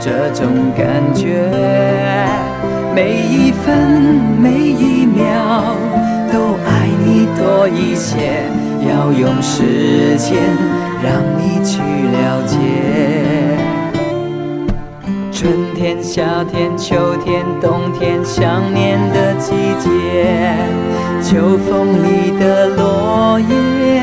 [0.00, 1.48] 这种感觉。
[2.92, 5.76] 每一分，每一秒，
[6.32, 8.42] 都爱你多一些，
[8.82, 10.40] 要用时间
[11.02, 12.56] 让你去了解。
[15.32, 19.88] 春天、夏天、秋天、冬天，想念的季节，
[21.22, 24.00] 秋风里的落叶。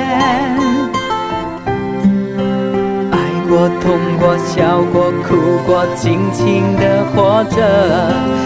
[3.12, 3.16] 爱
[3.48, 5.36] 过、痛过、笑过、哭
[5.68, 7.56] 过，尽情的活着，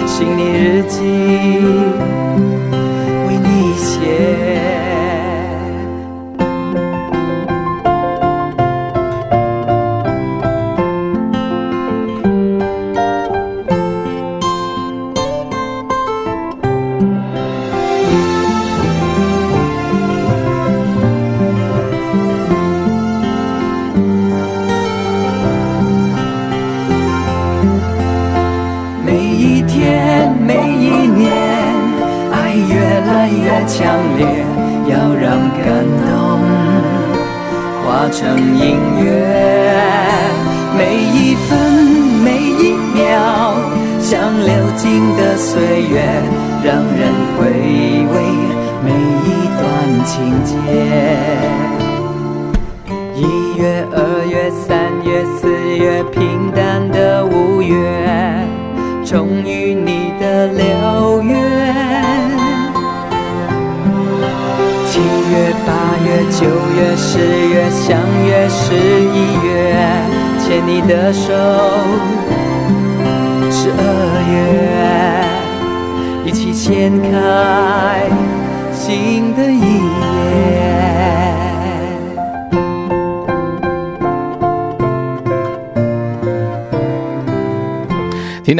[0.05, 0.99] 心里日记
[3.29, 4.90] 为你写。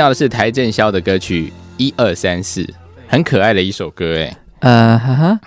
[0.02, 1.45] 到的是邰正宵的歌曲
[1.78, 2.64] 《一二三四》，
[3.08, 5.39] 很可爱的一首歌，哎，呃，哈哈，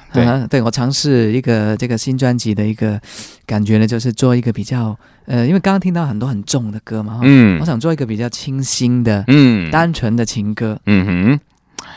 [0.49, 0.63] 对。
[0.63, 3.01] 我尝试一个这个新专辑的一个
[3.45, 4.97] 感觉呢，就是做一个比较
[5.27, 7.59] 呃，因为刚刚听到很多很重的歌嘛，嗯。
[7.59, 9.69] 我想做一个比较清新的、嗯。
[9.73, 10.79] 单纯的情歌。
[10.87, 11.41] 嗯哼。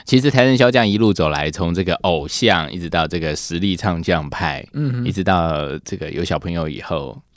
[0.04, 7.22] 其实邰正宵这样一路走来，从这个偶像一直到这个实力唱将派，嗯，一直到这个有小朋友以后，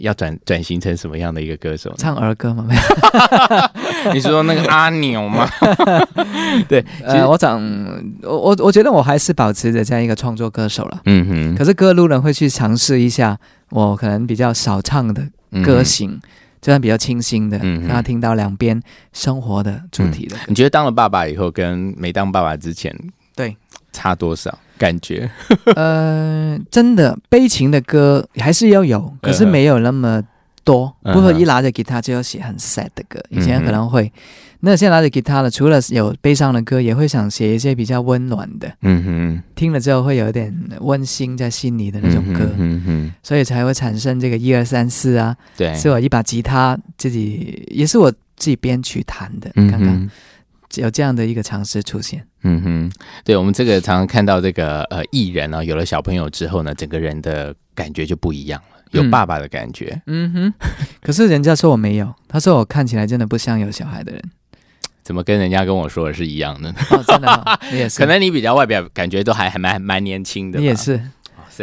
[0.00, 1.92] 要转转型成什么样的一个歌手？
[1.96, 2.80] 唱儿歌吗，没有。
[4.14, 5.48] 你是说那个阿牛吗？
[6.68, 7.60] 对，其实呃，我想，
[8.22, 11.00] 我我我觉得我还是保持着这样一个创作歌手了。
[11.06, 13.38] 嗯哼，可是各路人会去尝试一下
[13.70, 15.26] 我可能比较少唱的
[15.64, 16.20] 歌型，
[16.60, 18.80] 这样比较清新的，让他听到两边
[19.12, 20.42] 生活的主题的歌。
[20.46, 22.94] 你觉得当了爸爸以后，跟没当爸爸之前，
[23.34, 23.56] 对，
[23.92, 24.56] 差多少？
[24.78, 25.30] 感觉？
[25.74, 30.22] 呃，真的悲情的歌还是要有，可是没有那么
[30.64, 30.94] 多。
[31.04, 34.12] 嗯不会一拿着吉他就要写很 sad 的歌，以前可能会。
[34.60, 45.36] 那现在拿着吉他了，除了有悲伤的歌，也会想写一些比较温暖的，嗯哼，听了之后会有一点温馨在心里的那种歌，嗯哼，所以才会产生这个一二三四啊。
[45.56, 50.10] 对，是我一把吉他自己，也是我自己编曲弹的，嗯刚刚哼
[50.74, 52.26] 有这样的一个尝试出现。
[52.42, 52.92] 嗯哼，
[53.24, 60.00] 对我们这个常常看到这个呃艺人呢、有了小朋友之后呢，整个人的感觉就不一样了，有嗯爸爸的感觉。
[60.06, 60.54] 嗯哼，
[61.02, 64.22] 可是人家说我没有，他说我看起来真的不像有小孩的人。
[65.02, 66.74] 怎么跟人家跟我说的是一样的呢？
[66.90, 71.00] 哦，真的、哦，你也是， 可能你比较外表感觉都还还蛮蛮年轻的，你也是，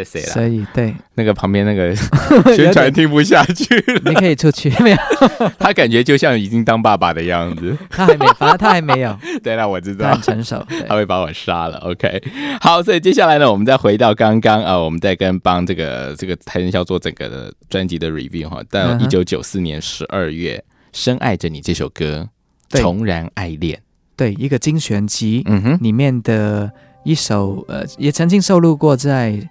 [0.02, 0.48] 所。
[0.48, 1.94] 以对，那个旁边那个
[2.56, 4.98] 宣传听不下去了，你可以出去，没有，
[5.60, 7.78] 他感觉就像已经当爸爸的样子。
[7.92, 10.22] 他还没，发他还没有，对了，我知道他很。
[10.22, 10.66] 成熟。
[10.70, 12.24] 对他会把我杀了，OK。
[12.62, 18.62] 好，所以接下来呢，我们再回到刚刚啊，我们再跟帮这个这个台人笑做整个的专辑的 review 哈。
[18.70, 20.56] 到嗯哼一九九四年十二月，
[20.94, 22.30] 《深爱着你》这首歌
[22.70, 23.80] 对重燃爱恋，
[24.16, 26.72] 对，一个精选集嗯哼，里面的
[27.04, 29.32] 一首，呃，也曾经收录过在《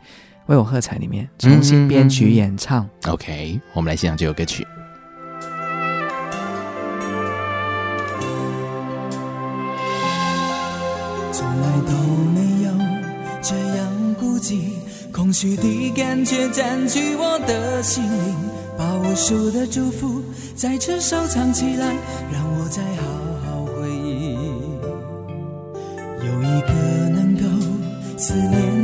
[0.53, 2.86] 为我喝彩》里面重新编曲演唱。
[3.07, 4.66] OK，我们来欣赏这首歌曲。
[11.32, 11.92] 从来都
[12.34, 12.70] 没有
[13.40, 14.74] 这样孤寂，
[15.11, 18.34] 空虚的感觉占据我的心灵，
[18.76, 20.22] 把无数的祝福
[20.55, 21.94] 再次收藏起来，
[22.30, 23.07] 让我再好
[23.46, 24.36] 好回忆。
[26.26, 26.68] 有一个
[27.09, 27.42] 能够
[28.18, 28.81] 思念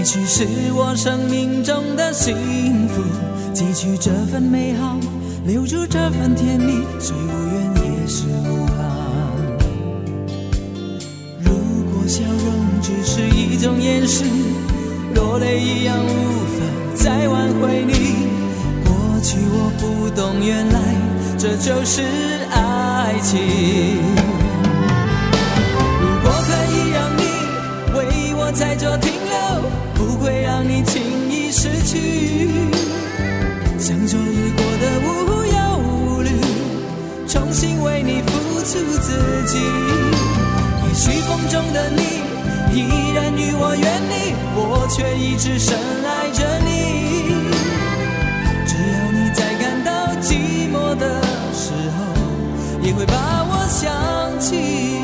[0.00, 3.02] 也许是我生命中的幸福。
[3.52, 4.98] 汲取这份美好，
[5.44, 8.78] 留住这份甜蜜，虽无怨也是无憾。
[11.42, 11.52] 如
[11.92, 14.24] 果笑容只是一种掩饰，
[15.14, 16.08] 落泪一样无
[16.56, 17.92] 法再挽回你。
[18.82, 20.80] 过去我不懂，原来
[21.36, 22.00] 这就是
[22.50, 23.38] 爱情。
[26.00, 27.22] 如果可以让你
[27.98, 27.98] 为
[28.34, 29.09] 我在做停留，
[30.00, 32.48] 不会让你轻易失去。
[33.78, 35.08] 像昨日过的无
[35.44, 36.30] 忧无虑，
[37.28, 38.30] 重新为你付
[38.60, 39.58] 出自己。
[40.86, 42.00] 也许风中的你
[42.74, 45.76] 依然与我远离，我却一直深
[46.06, 46.68] 爱着你。
[48.66, 49.90] 只要你在感到
[50.22, 51.22] 寂寞的
[51.52, 52.00] 时候，
[52.82, 53.90] 也会把我想
[54.40, 54.99] 起。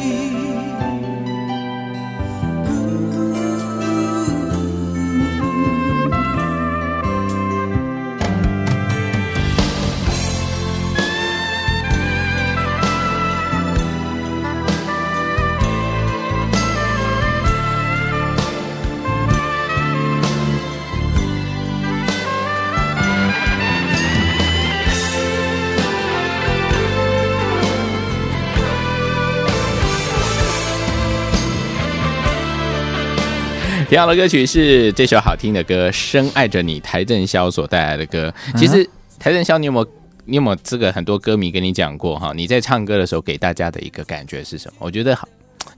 [33.97, 38.31] 听到的歌曲是这首好听的歌《深爱着你》，台正宵所带来的歌。
[38.55, 38.87] 其实
[39.19, 39.89] 台正宵，你有没有
[40.27, 42.31] 你有没有这个很多歌迷跟你讲过哈？
[42.37, 44.75] 你在唱歌的时候给大家的一个感觉是什么？
[44.81, 45.27] 我觉得好，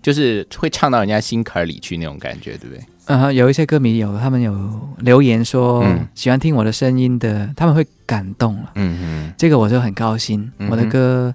[0.02, 2.84] 就是会唱到人家心坎儿里去那种感觉，对不对？
[3.04, 4.52] 嗯哼，有一些歌迷有，他们有
[4.98, 10.50] 留言说、嗯喜欢听我的声音的，他们会感动了，嗯嗯这个我就很高兴。
[10.58, 11.32] 嗯我的歌，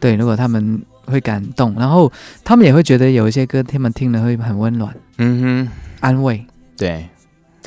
[0.00, 2.10] 对，如果他们会感动，然后
[2.42, 5.68] 他们也会觉得有一些歌他们听了会很温暖、嗯哼，
[6.02, 6.44] 安慰。
[6.76, 7.08] 对，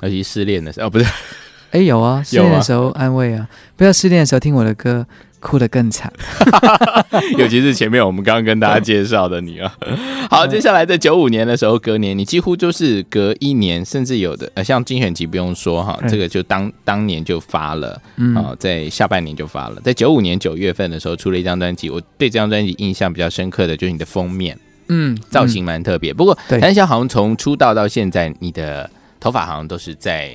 [0.02, 1.06] 尤其失恋的时候，哦，不是，
[1.72, 5.06] 哎， 有啊，失恋的时候安慰啊，不要失恋的时候听我的歌，
[5.40, 6.12] 哭得更惨。
[7.38, 9.74] 尤其是前面我们刚刚跟大家介绍的你啊。
[10.30, 18.02] 好，接下来在九五年的时候，隔年你几乎就是隔一年，甚至有的呃，像精选集不用说哈，嗯这个就当当年就发了。
[18.18, 24.58] 嗯，啊、在下半年就发了，在九五年九月份的时候出了一张专辑，我对这张专辑印象比较深刻的就是你的封面
[24.88, 26.14] 嗯，造型蛮特别。
[26.14, 30.32] 不过对谭笑好像从出道到现在，你的头发好像都是在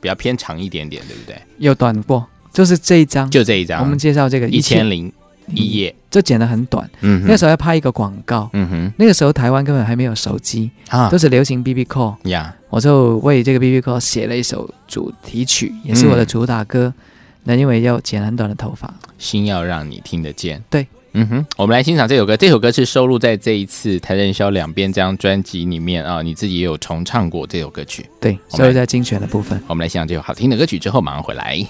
[0.00, 1.36] 比较偏长一点点，对不对？
[1.58, 3.30] 有短过，就是这一张。
[3.30, 5.12] 就这一张，我们介绍这个一千零
[5.48, 6.88] 一夜，就剪得很短。
[7.00, 12.16] 嗯哼，那时候要拍一个广告，嗯哼那个时候台湾根本还没有手机，啊都是流行 BB Call。
[12.28, 16.92] 呀，我就为这个 BB Call 写了一首主题曲，也是我的主打歌。
[17.48, 20.60] 那、因为要剪很短的头发，心要让你听得见。
[20.68, 20.84] 对，
[21.18, 22.36] 嗯哼，我们来欣赏这首歌。
[22.36, 28.04] 这首歌是收录在这一次台人宵两边这张专辑里面啊，你自己也有重唱过这首歌曲。
[28.20, 29.58] 对，我们所以在精选的部分。
[29.66, 31.66] 我们来欣赏这首好听的歌曲之后，马上回来。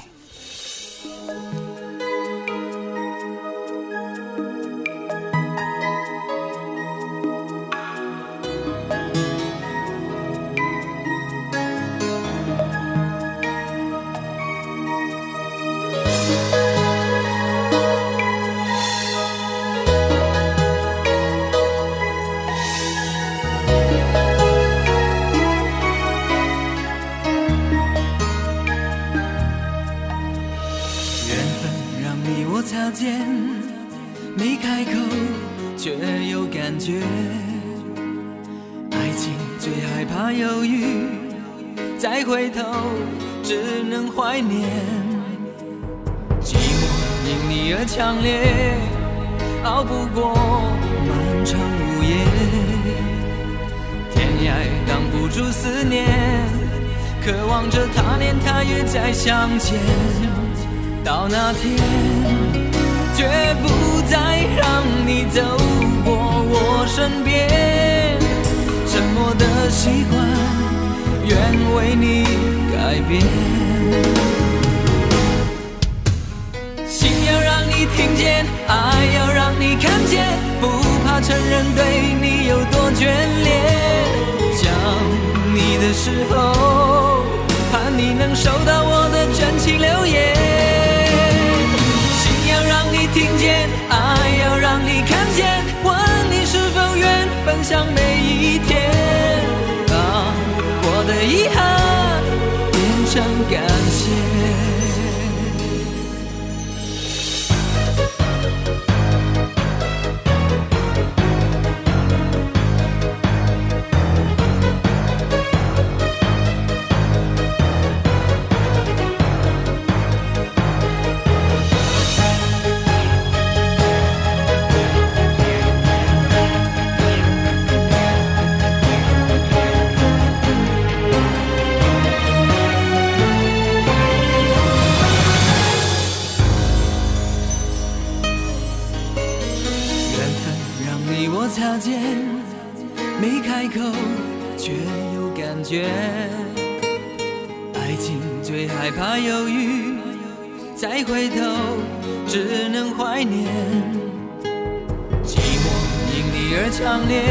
[156.96, 157.22] 强烈，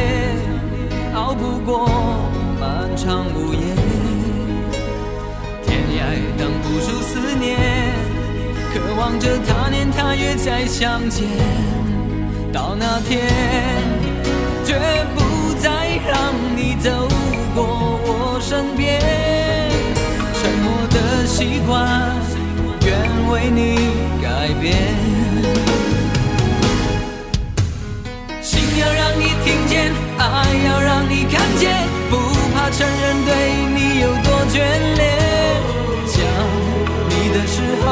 [1.16, 1.90] 熬不过
[2.60, 3.60] 漫长午夜。
[5.64, 6.02] 天涯
[6.38, 7.58] 挡不住思念，
[8.72, 11.28] 渴望着他年他月再相见。
[12.54, 13.24] 到那天，
[14.64, 14.78] 绝
[15.16, 17.08] 不再让你走
[17.56, 17.66] 过
[18.06, 19.02] 我身边。
[20.36, 22.14] 沉默的习惯，
[22.86, 22.96] 愿
[23.32, 23.90] 为你
[24.22, 25.05] 改变。
[31.56, 31.72] 你看见，
[32.10, 32.18] 不
[32.54, 33.32] 怕承认对
[33.74, 34.56] 你有多眷
[34.98, 35.04] 恋。
[36.06, 36.20] 想
[37.08, 37.88] 你的时候，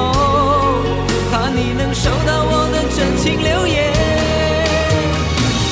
[1.32, 3.94] 怕你能收到我的真情留言。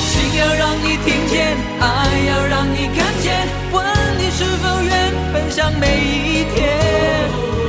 [0.08, 1.84] 心要让你听见，爱
[2.28, 3.84] 要让你看见，问
[4.18, 6.60] 你是否愿分享每一天，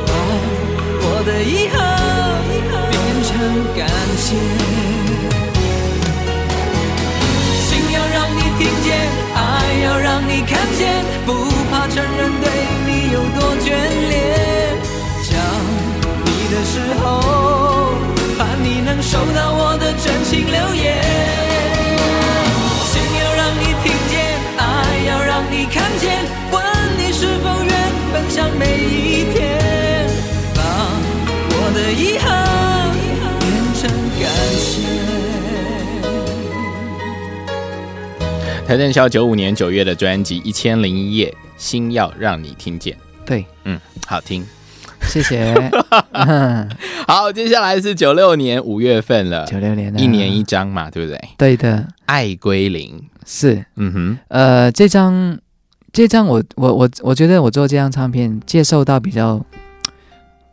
[0.07, 0.11] 把
[1.01, 1.76] 我的遗憾
[2.91, 3.32] 变成
[3.76, 4.93] 感谢。
[9.82, 11.34] 要让你看见，不
[11.71, 12.45] 怕承认对
[12.86, 13.71] 你有多眷
[14.09, 14.13] 恋。
[15.24, 15.32] 想
[16.26, 17.03] 你的时候，
[18.38, 20.86] 盼你能收到我的真情留言。
[22.86, 24.13] 心要让你听见，
[24.57, 24.61] 爱
[25.07, 26.03] 要让你看见，
[26.51, 26.61] 问
[26.97, 27.71] 你是否愿
[28.11, 29.62] 分享每一天，
[38.74, 44.43] 台电校九五年九月的专辑《一千零一夜》，心要让你听见，对，嗯，好听。
[45.03, 45.53] 谢谢。
[46.13, 46.67] 嗯
[47.07, 49.99] 好，接下来是九六年五月份了，九六年的。
[49.99, 51.21] 一年一张嘛，对不对？
[51.38, 53.63] 对的，爱归零，是。
[53.76, 55.38] 嗯哼，呃，这张
[55.91, 59.39] 这张我我我我觉得我做这张唱片接受到比较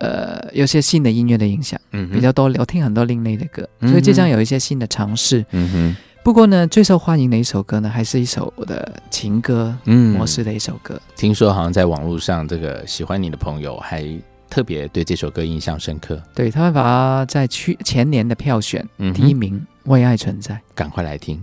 [0.00, 5.42] 呃有些新的音乐的影响，嗯，比较多，我听很多另类的歌，嗯所以这张有一些新的尝试。
[5.52, 11.00] 嗯哼，不过呢，最受欢迎的一首歌呢，还是一首我的情歌嗯模式的一首歌。
[11.16, 14.06] 听说好像在网络上，这个喜欢你的朋友还
[14.48, 19.58] 特别对这首歌印象深刻，对他们把它在去前年的票选嗯第一名，
[19.90, 20.54] 《为爱存在》。
[20.74, 21.42] 赶快来听。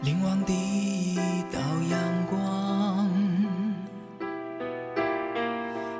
[0.00, 1.16] 凝望第一
[1.50, 1.58] 道
[1.90, 3.10] 阳光，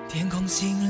[0.09, 0.88] 天空醒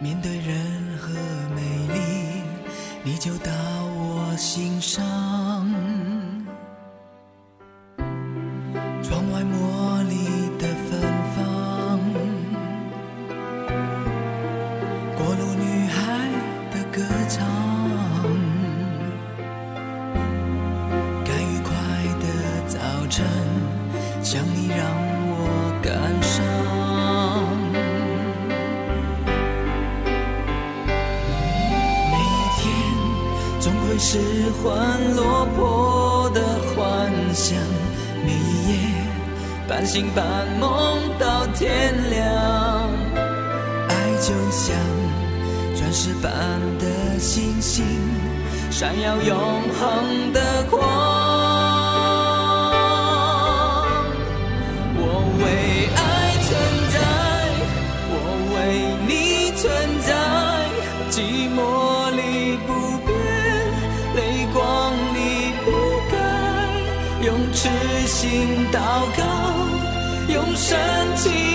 [0.00, 0.56] 面对任
[0.96, 1.10] 何
[1.54, 1.60] 美
[1.92, 2.42] 丽，
[3.02, 5.04] 你就到我心上。
[9.02, 9.42] 窗外
[34.10, 34.18] 失
[34.62, 36.40] 魂落魄的
[36.74, 37.58] 幻想，
[38.24, 38.74] 每一夜
[39.68, 40.24] 半醒半
[40.58, 42.88] 梦到天亮。
[43.86, 44.74] 爱就像
[45.76, 46.32] 钻石般
[46.78, 47.84] 的星星，
[48.70, 49.36] 闪耀永
[49.78, 51.07] 恒的光。
[68.72, 68.78] 祷
[69.16, 69.22] 告，
[70.32, 70.78] 用深
[71.16, 71.47] 情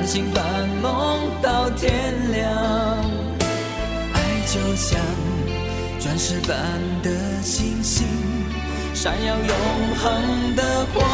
[0.00, 1.92] 半醒半梦到天
[2.32, 2.50] 亮。
[4.14, 4.98] 爱就像
[5.98, 6.56] 钻石般
[7.02, 7.10] 的
[7.42, 8.06] 星星，
[8.94, 9.54] 闪耀永
[9.98, 11.04] 恒的光。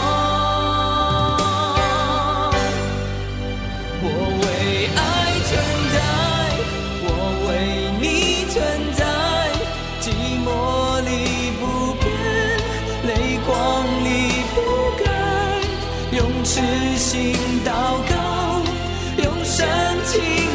[4.02, 4.08] 我
[4.40, 4.46] 为
[4.94, 5.00] 爱
[5.48, 5.50] 存
[5.92, 5.98] 在，
[7.02, 7.08] 我
[7.48, 7.50] 为
[8.00, 8.04] 你
[8.52, 8.54] 存
[8.94, 9.02] 在，
[10.00, 10.04] 寂
[10.46, 10.46] 寞
[11.02, 11.10] 里
[11.58, 12.06] 不变，
[13.08, 13.10] 泪
[13.44, 13.50] 光
[14.04, 14.06] 里
[14.54, 14.56] 不
[15.02, 15.10] 改，
[16.12, 16.54] 用痴
[16.96, 17.34] 心
[17.64, 17.68] 祷
[18.08, 18.14] 告，
[20.16, 20.45] 深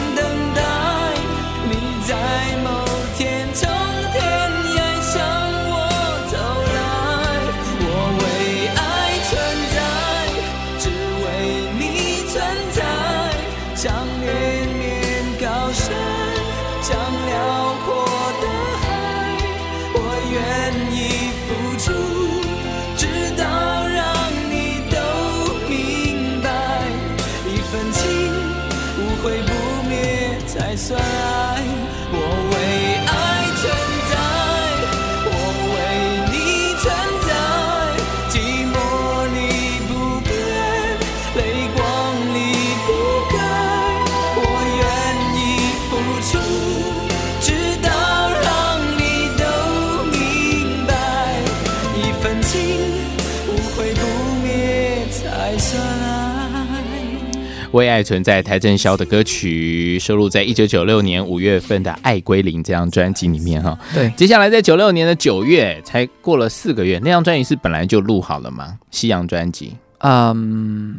[57.71, 63.77] 为爱存在，邰正宵的歌曲收录在一九九六年五月份的《爱归零》这张专辑里面哈。
[63.93, 68.77] 对，接下来在九六年的九月，才过了四个月，那张专辑是本来就录好了吗？
[68.91, 70.35] 西洋专辑，嗯，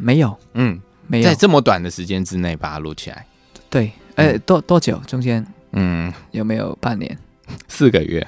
[0.01, 1.25] 没有，嗯，没有。
[1.25, 3.23] 在，这么短的时间之内把它录起来，
[3.69, 4.99] 对，呃，多多久？
[5.05, 7.15] 中间嗯，有没有半年？
[7.67, 8.25] 四个月，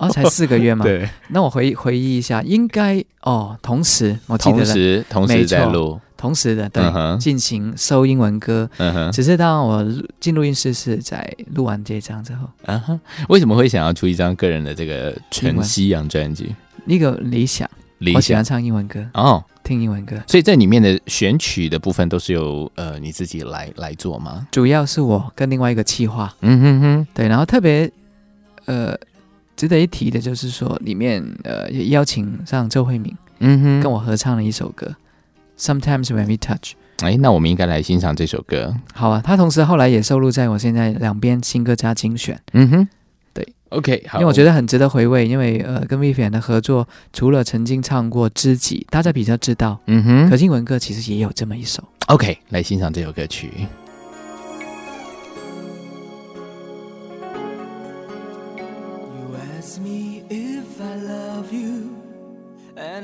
[0.00, 0.84] 哦，才四个月吗？
[0.86, 8.70] 对，那我回回忆一下，应该哦，同时我记得同了，时同时在录，同时的对嗯哼，进行收英文歌。
[8.76, 9.84] 嗯哼，只是当我
[10.20, 16.54] 进录音室是在录完这张之后，啊哈，为什么会想要出一张个人的这个英纯文西洋专辑？
[16.86, 17.68] 一个理想，
[17.98, 24.46] 理我喜欢唱英文歌，哦，听英文歌，所以这里面的选曲的部分都是由呃你自己来来做吗？
[24.52, 27.90] 主要是我跟另外一个企划，嗯哼哼，对，然后特别
[28.66, 28.96] 呃
[29.56, 34.94] 值得一提的就是说，里面呃也邀请上周慧敏嗯哼，跟我合唱了一首歌
[35.62, 36.72] ，Sometimes When We Touch。
[37.02, 38.74] 哎，那我们应该来欣赏这首歌。
[38.94, 42.88] 好啊，它同时后来也收录在我现在两边新歌加精选，嗯哼，
[43.34, 45.26] 对，OK，好，因为我觉得得很值得回味。
[45.26, 51.82] 因为呃，跟 Vivian 的合作，除了曾经唱过《知己》，大家比较知道，嗯哼可是英文歌其实也有这么一首。
[52.06, 53.50] ，OK，来欣赏这首歌曲。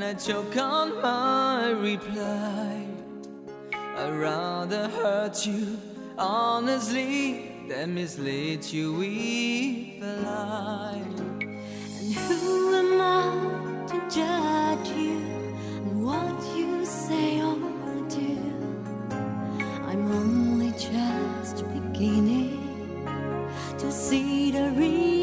[0.08, 0.42] that you're
[1.02, 2.86] my reply.
[3.74, 5.78] I'd rather hurt you
[6.16, 11.02] honestly than mislead you with a lie.
[11.98, 15.18] And who am I to judge you
[15.76, 17.56] and what you say or
[18.08, 18.38] do?
[19.90, 22.56] I'm only just beginning
[23.76, 25.17] to see the real.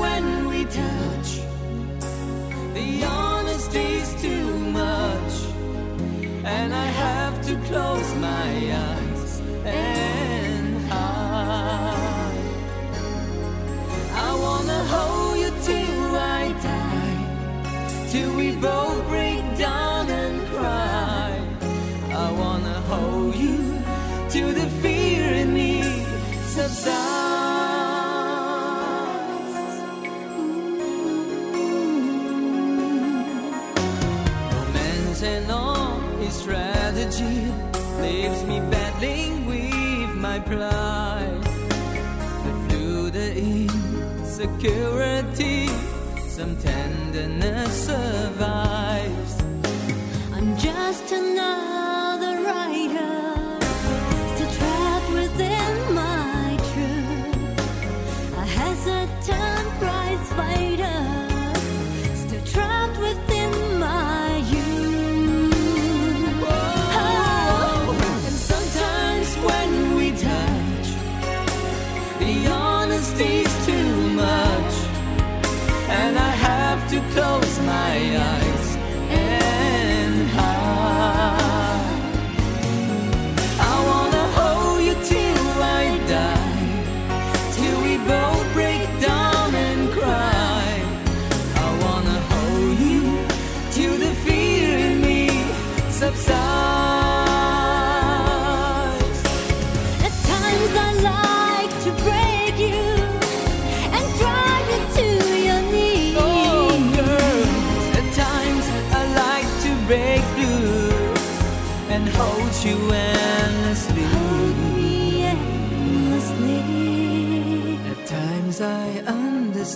[0.00, 1.30] when we touch.
[2.74, 4.48] The honesty's too
[4.82, 5.32] much,
[6.44, 8.50] and I have to close my
[8.88, 9.32] eyes
[9.64, 12.48] and hide.
[14.28, 17.18] I wanna hold you till I die,
[18.10, 19.29] till we both breathe.
[40.50, 41.22] With my.
[42.44, 43.36] The flew the
[44.20, 45.68] insecurity,
[46.28, 49.42] some tenderness survives.
[50.32, 51.79] I'm just another
[77.14, 78.29] close my eyes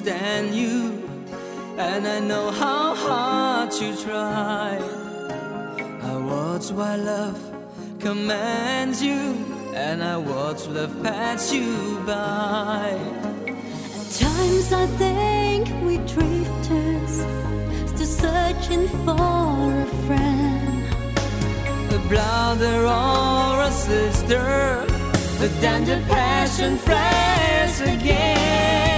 [0.07, 1.02] understand you,
[1.78, 4.78] and I know how hard you try.
[6.02, 7.40] I watch while love
[8.00, 9.34] commands you,
[9.74, 12.98] and I watch love pass you by.
[13.46, 17.24] At times I think we drifters
[17.88, 20.84] still searching for a friend.
[21.94, 24.84] a brother or a sister,
[25.38, 28.93] but then the passion flares again.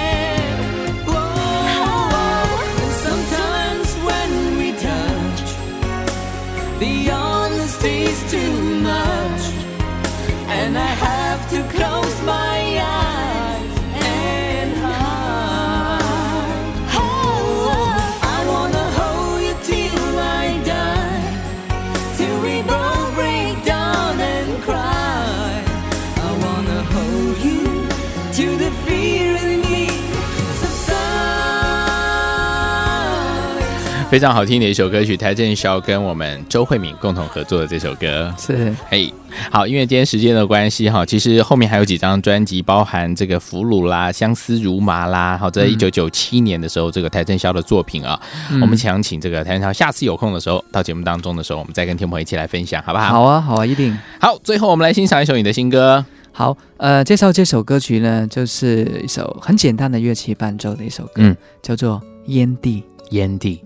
[34.09, 38.33] 非常好听的一首歌曲，邰正宵跟我们周慧敏共同合作的这首歌。
[38.39, 39.13] 是嘿，
[39.51, 48.19] 好，因为今天时间的关系哈，其实后面还有几张专辑，包含这个《俘虏》啦、《相思如麻》啦，好，在一九九七年的时候，这个邰正宵的作品啊，
[48.63, 53.09] 我们想请这个台正宵下次有空的时候到节目当中的时候，我们再跟天鹏一起来分享，好不好？
[53.09, 56.05] 好啊，好啊，一定好，最后我们来欣赏一首你的新歌。
[56.31, 56.57] 好。
[56.77, 62.81] 呃，介绍这首歌曲呢，就是一首很简单的乐器伴奏的一首歌，嗯叫做《烟蒂》。
[63.11, 63.63] 烟蒂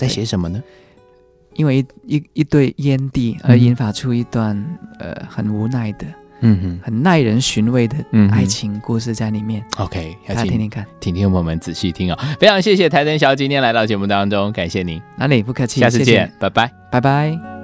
[0.00, 0.62] 在写什么呢？
[1.54, 4.56] 因为一一一对烟蒂而引发出一段、
[4.98, 6.06] 呃很无奈的、
[6.40, 7.96] 嗯哼很耐人寻味的
[8.30, 10.86] 爱情故事在里面，，OK，大家听听看。
[11.00, 12.18] 听听我们仔细听哦。
[12.38, 16.72] 非常谢谢台灯小今天来到节目当中，感谢您，哪里不客气，下次谢谢见，拜拜。
[16.90, 17.59] 拜拜。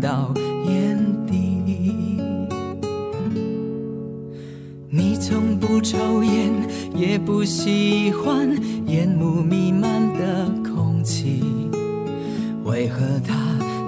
[0.00, 0.32] 到
[0.64, 0.96] 眼
[1.26, 1.60] 底。
[4.88, 6.52] 你从不抽烟，
[6.94, 8.50] 也不喜欢
[8.86, 11.42] 烟雾弥漫的空气，
[12.64, 13.34] 为何他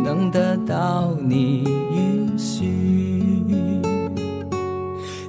[0.04, 2.70] 能得到你允许？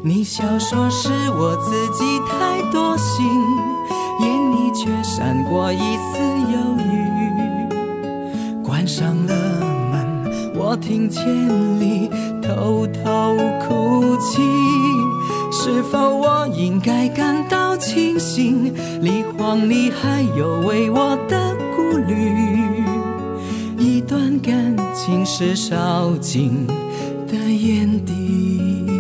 [0.04, 3.26] 你笑说是我自己太多心，
[4.20, 6.20] 眼里却闪过一丝
[6.52, 6.84] 犹豫。
[8.62, 9.63] 关上了
[10.74, 11.24] 我听见
[11.80, 12.10] 你
[12.42, 14.42] 偷偷哭泣。
[15.52, 18.74] 是否我应该感到庆幸？
[19.00, 22.84] 离黄，你还有为我的顾虑。
[23.78, 26.66] 一段感情是烧尽
[27.28, 28.93] 的眼底。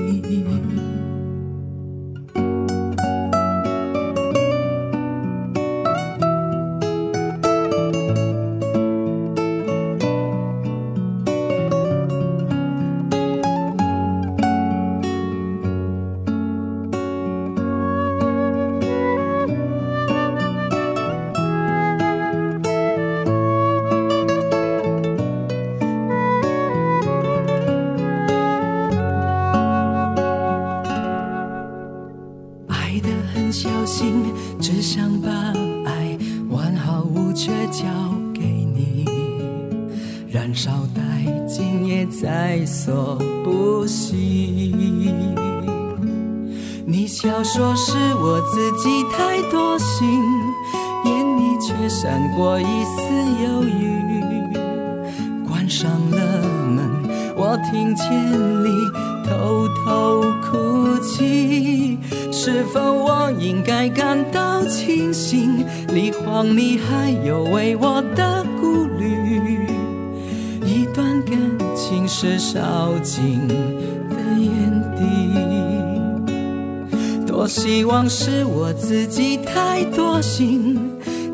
[78.10, 80.80] 是我自己太多心，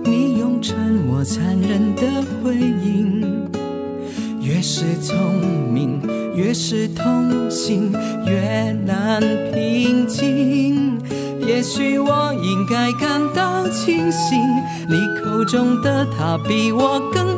[0.04, 2.02] 你用沉默残忍的
[2.44, 3.50] 回应。
[4.42, 5.18] 越是聪
[5.72, 6.02] 明，
[6.36, 7.92] 越是痛心，
[8.26, 9.20] 越难
[9.54, 10.98] 平静。
[11.46, 14.40] 也许我应该感到庆幸，
[14.88, 17.29] 你口中的他比我更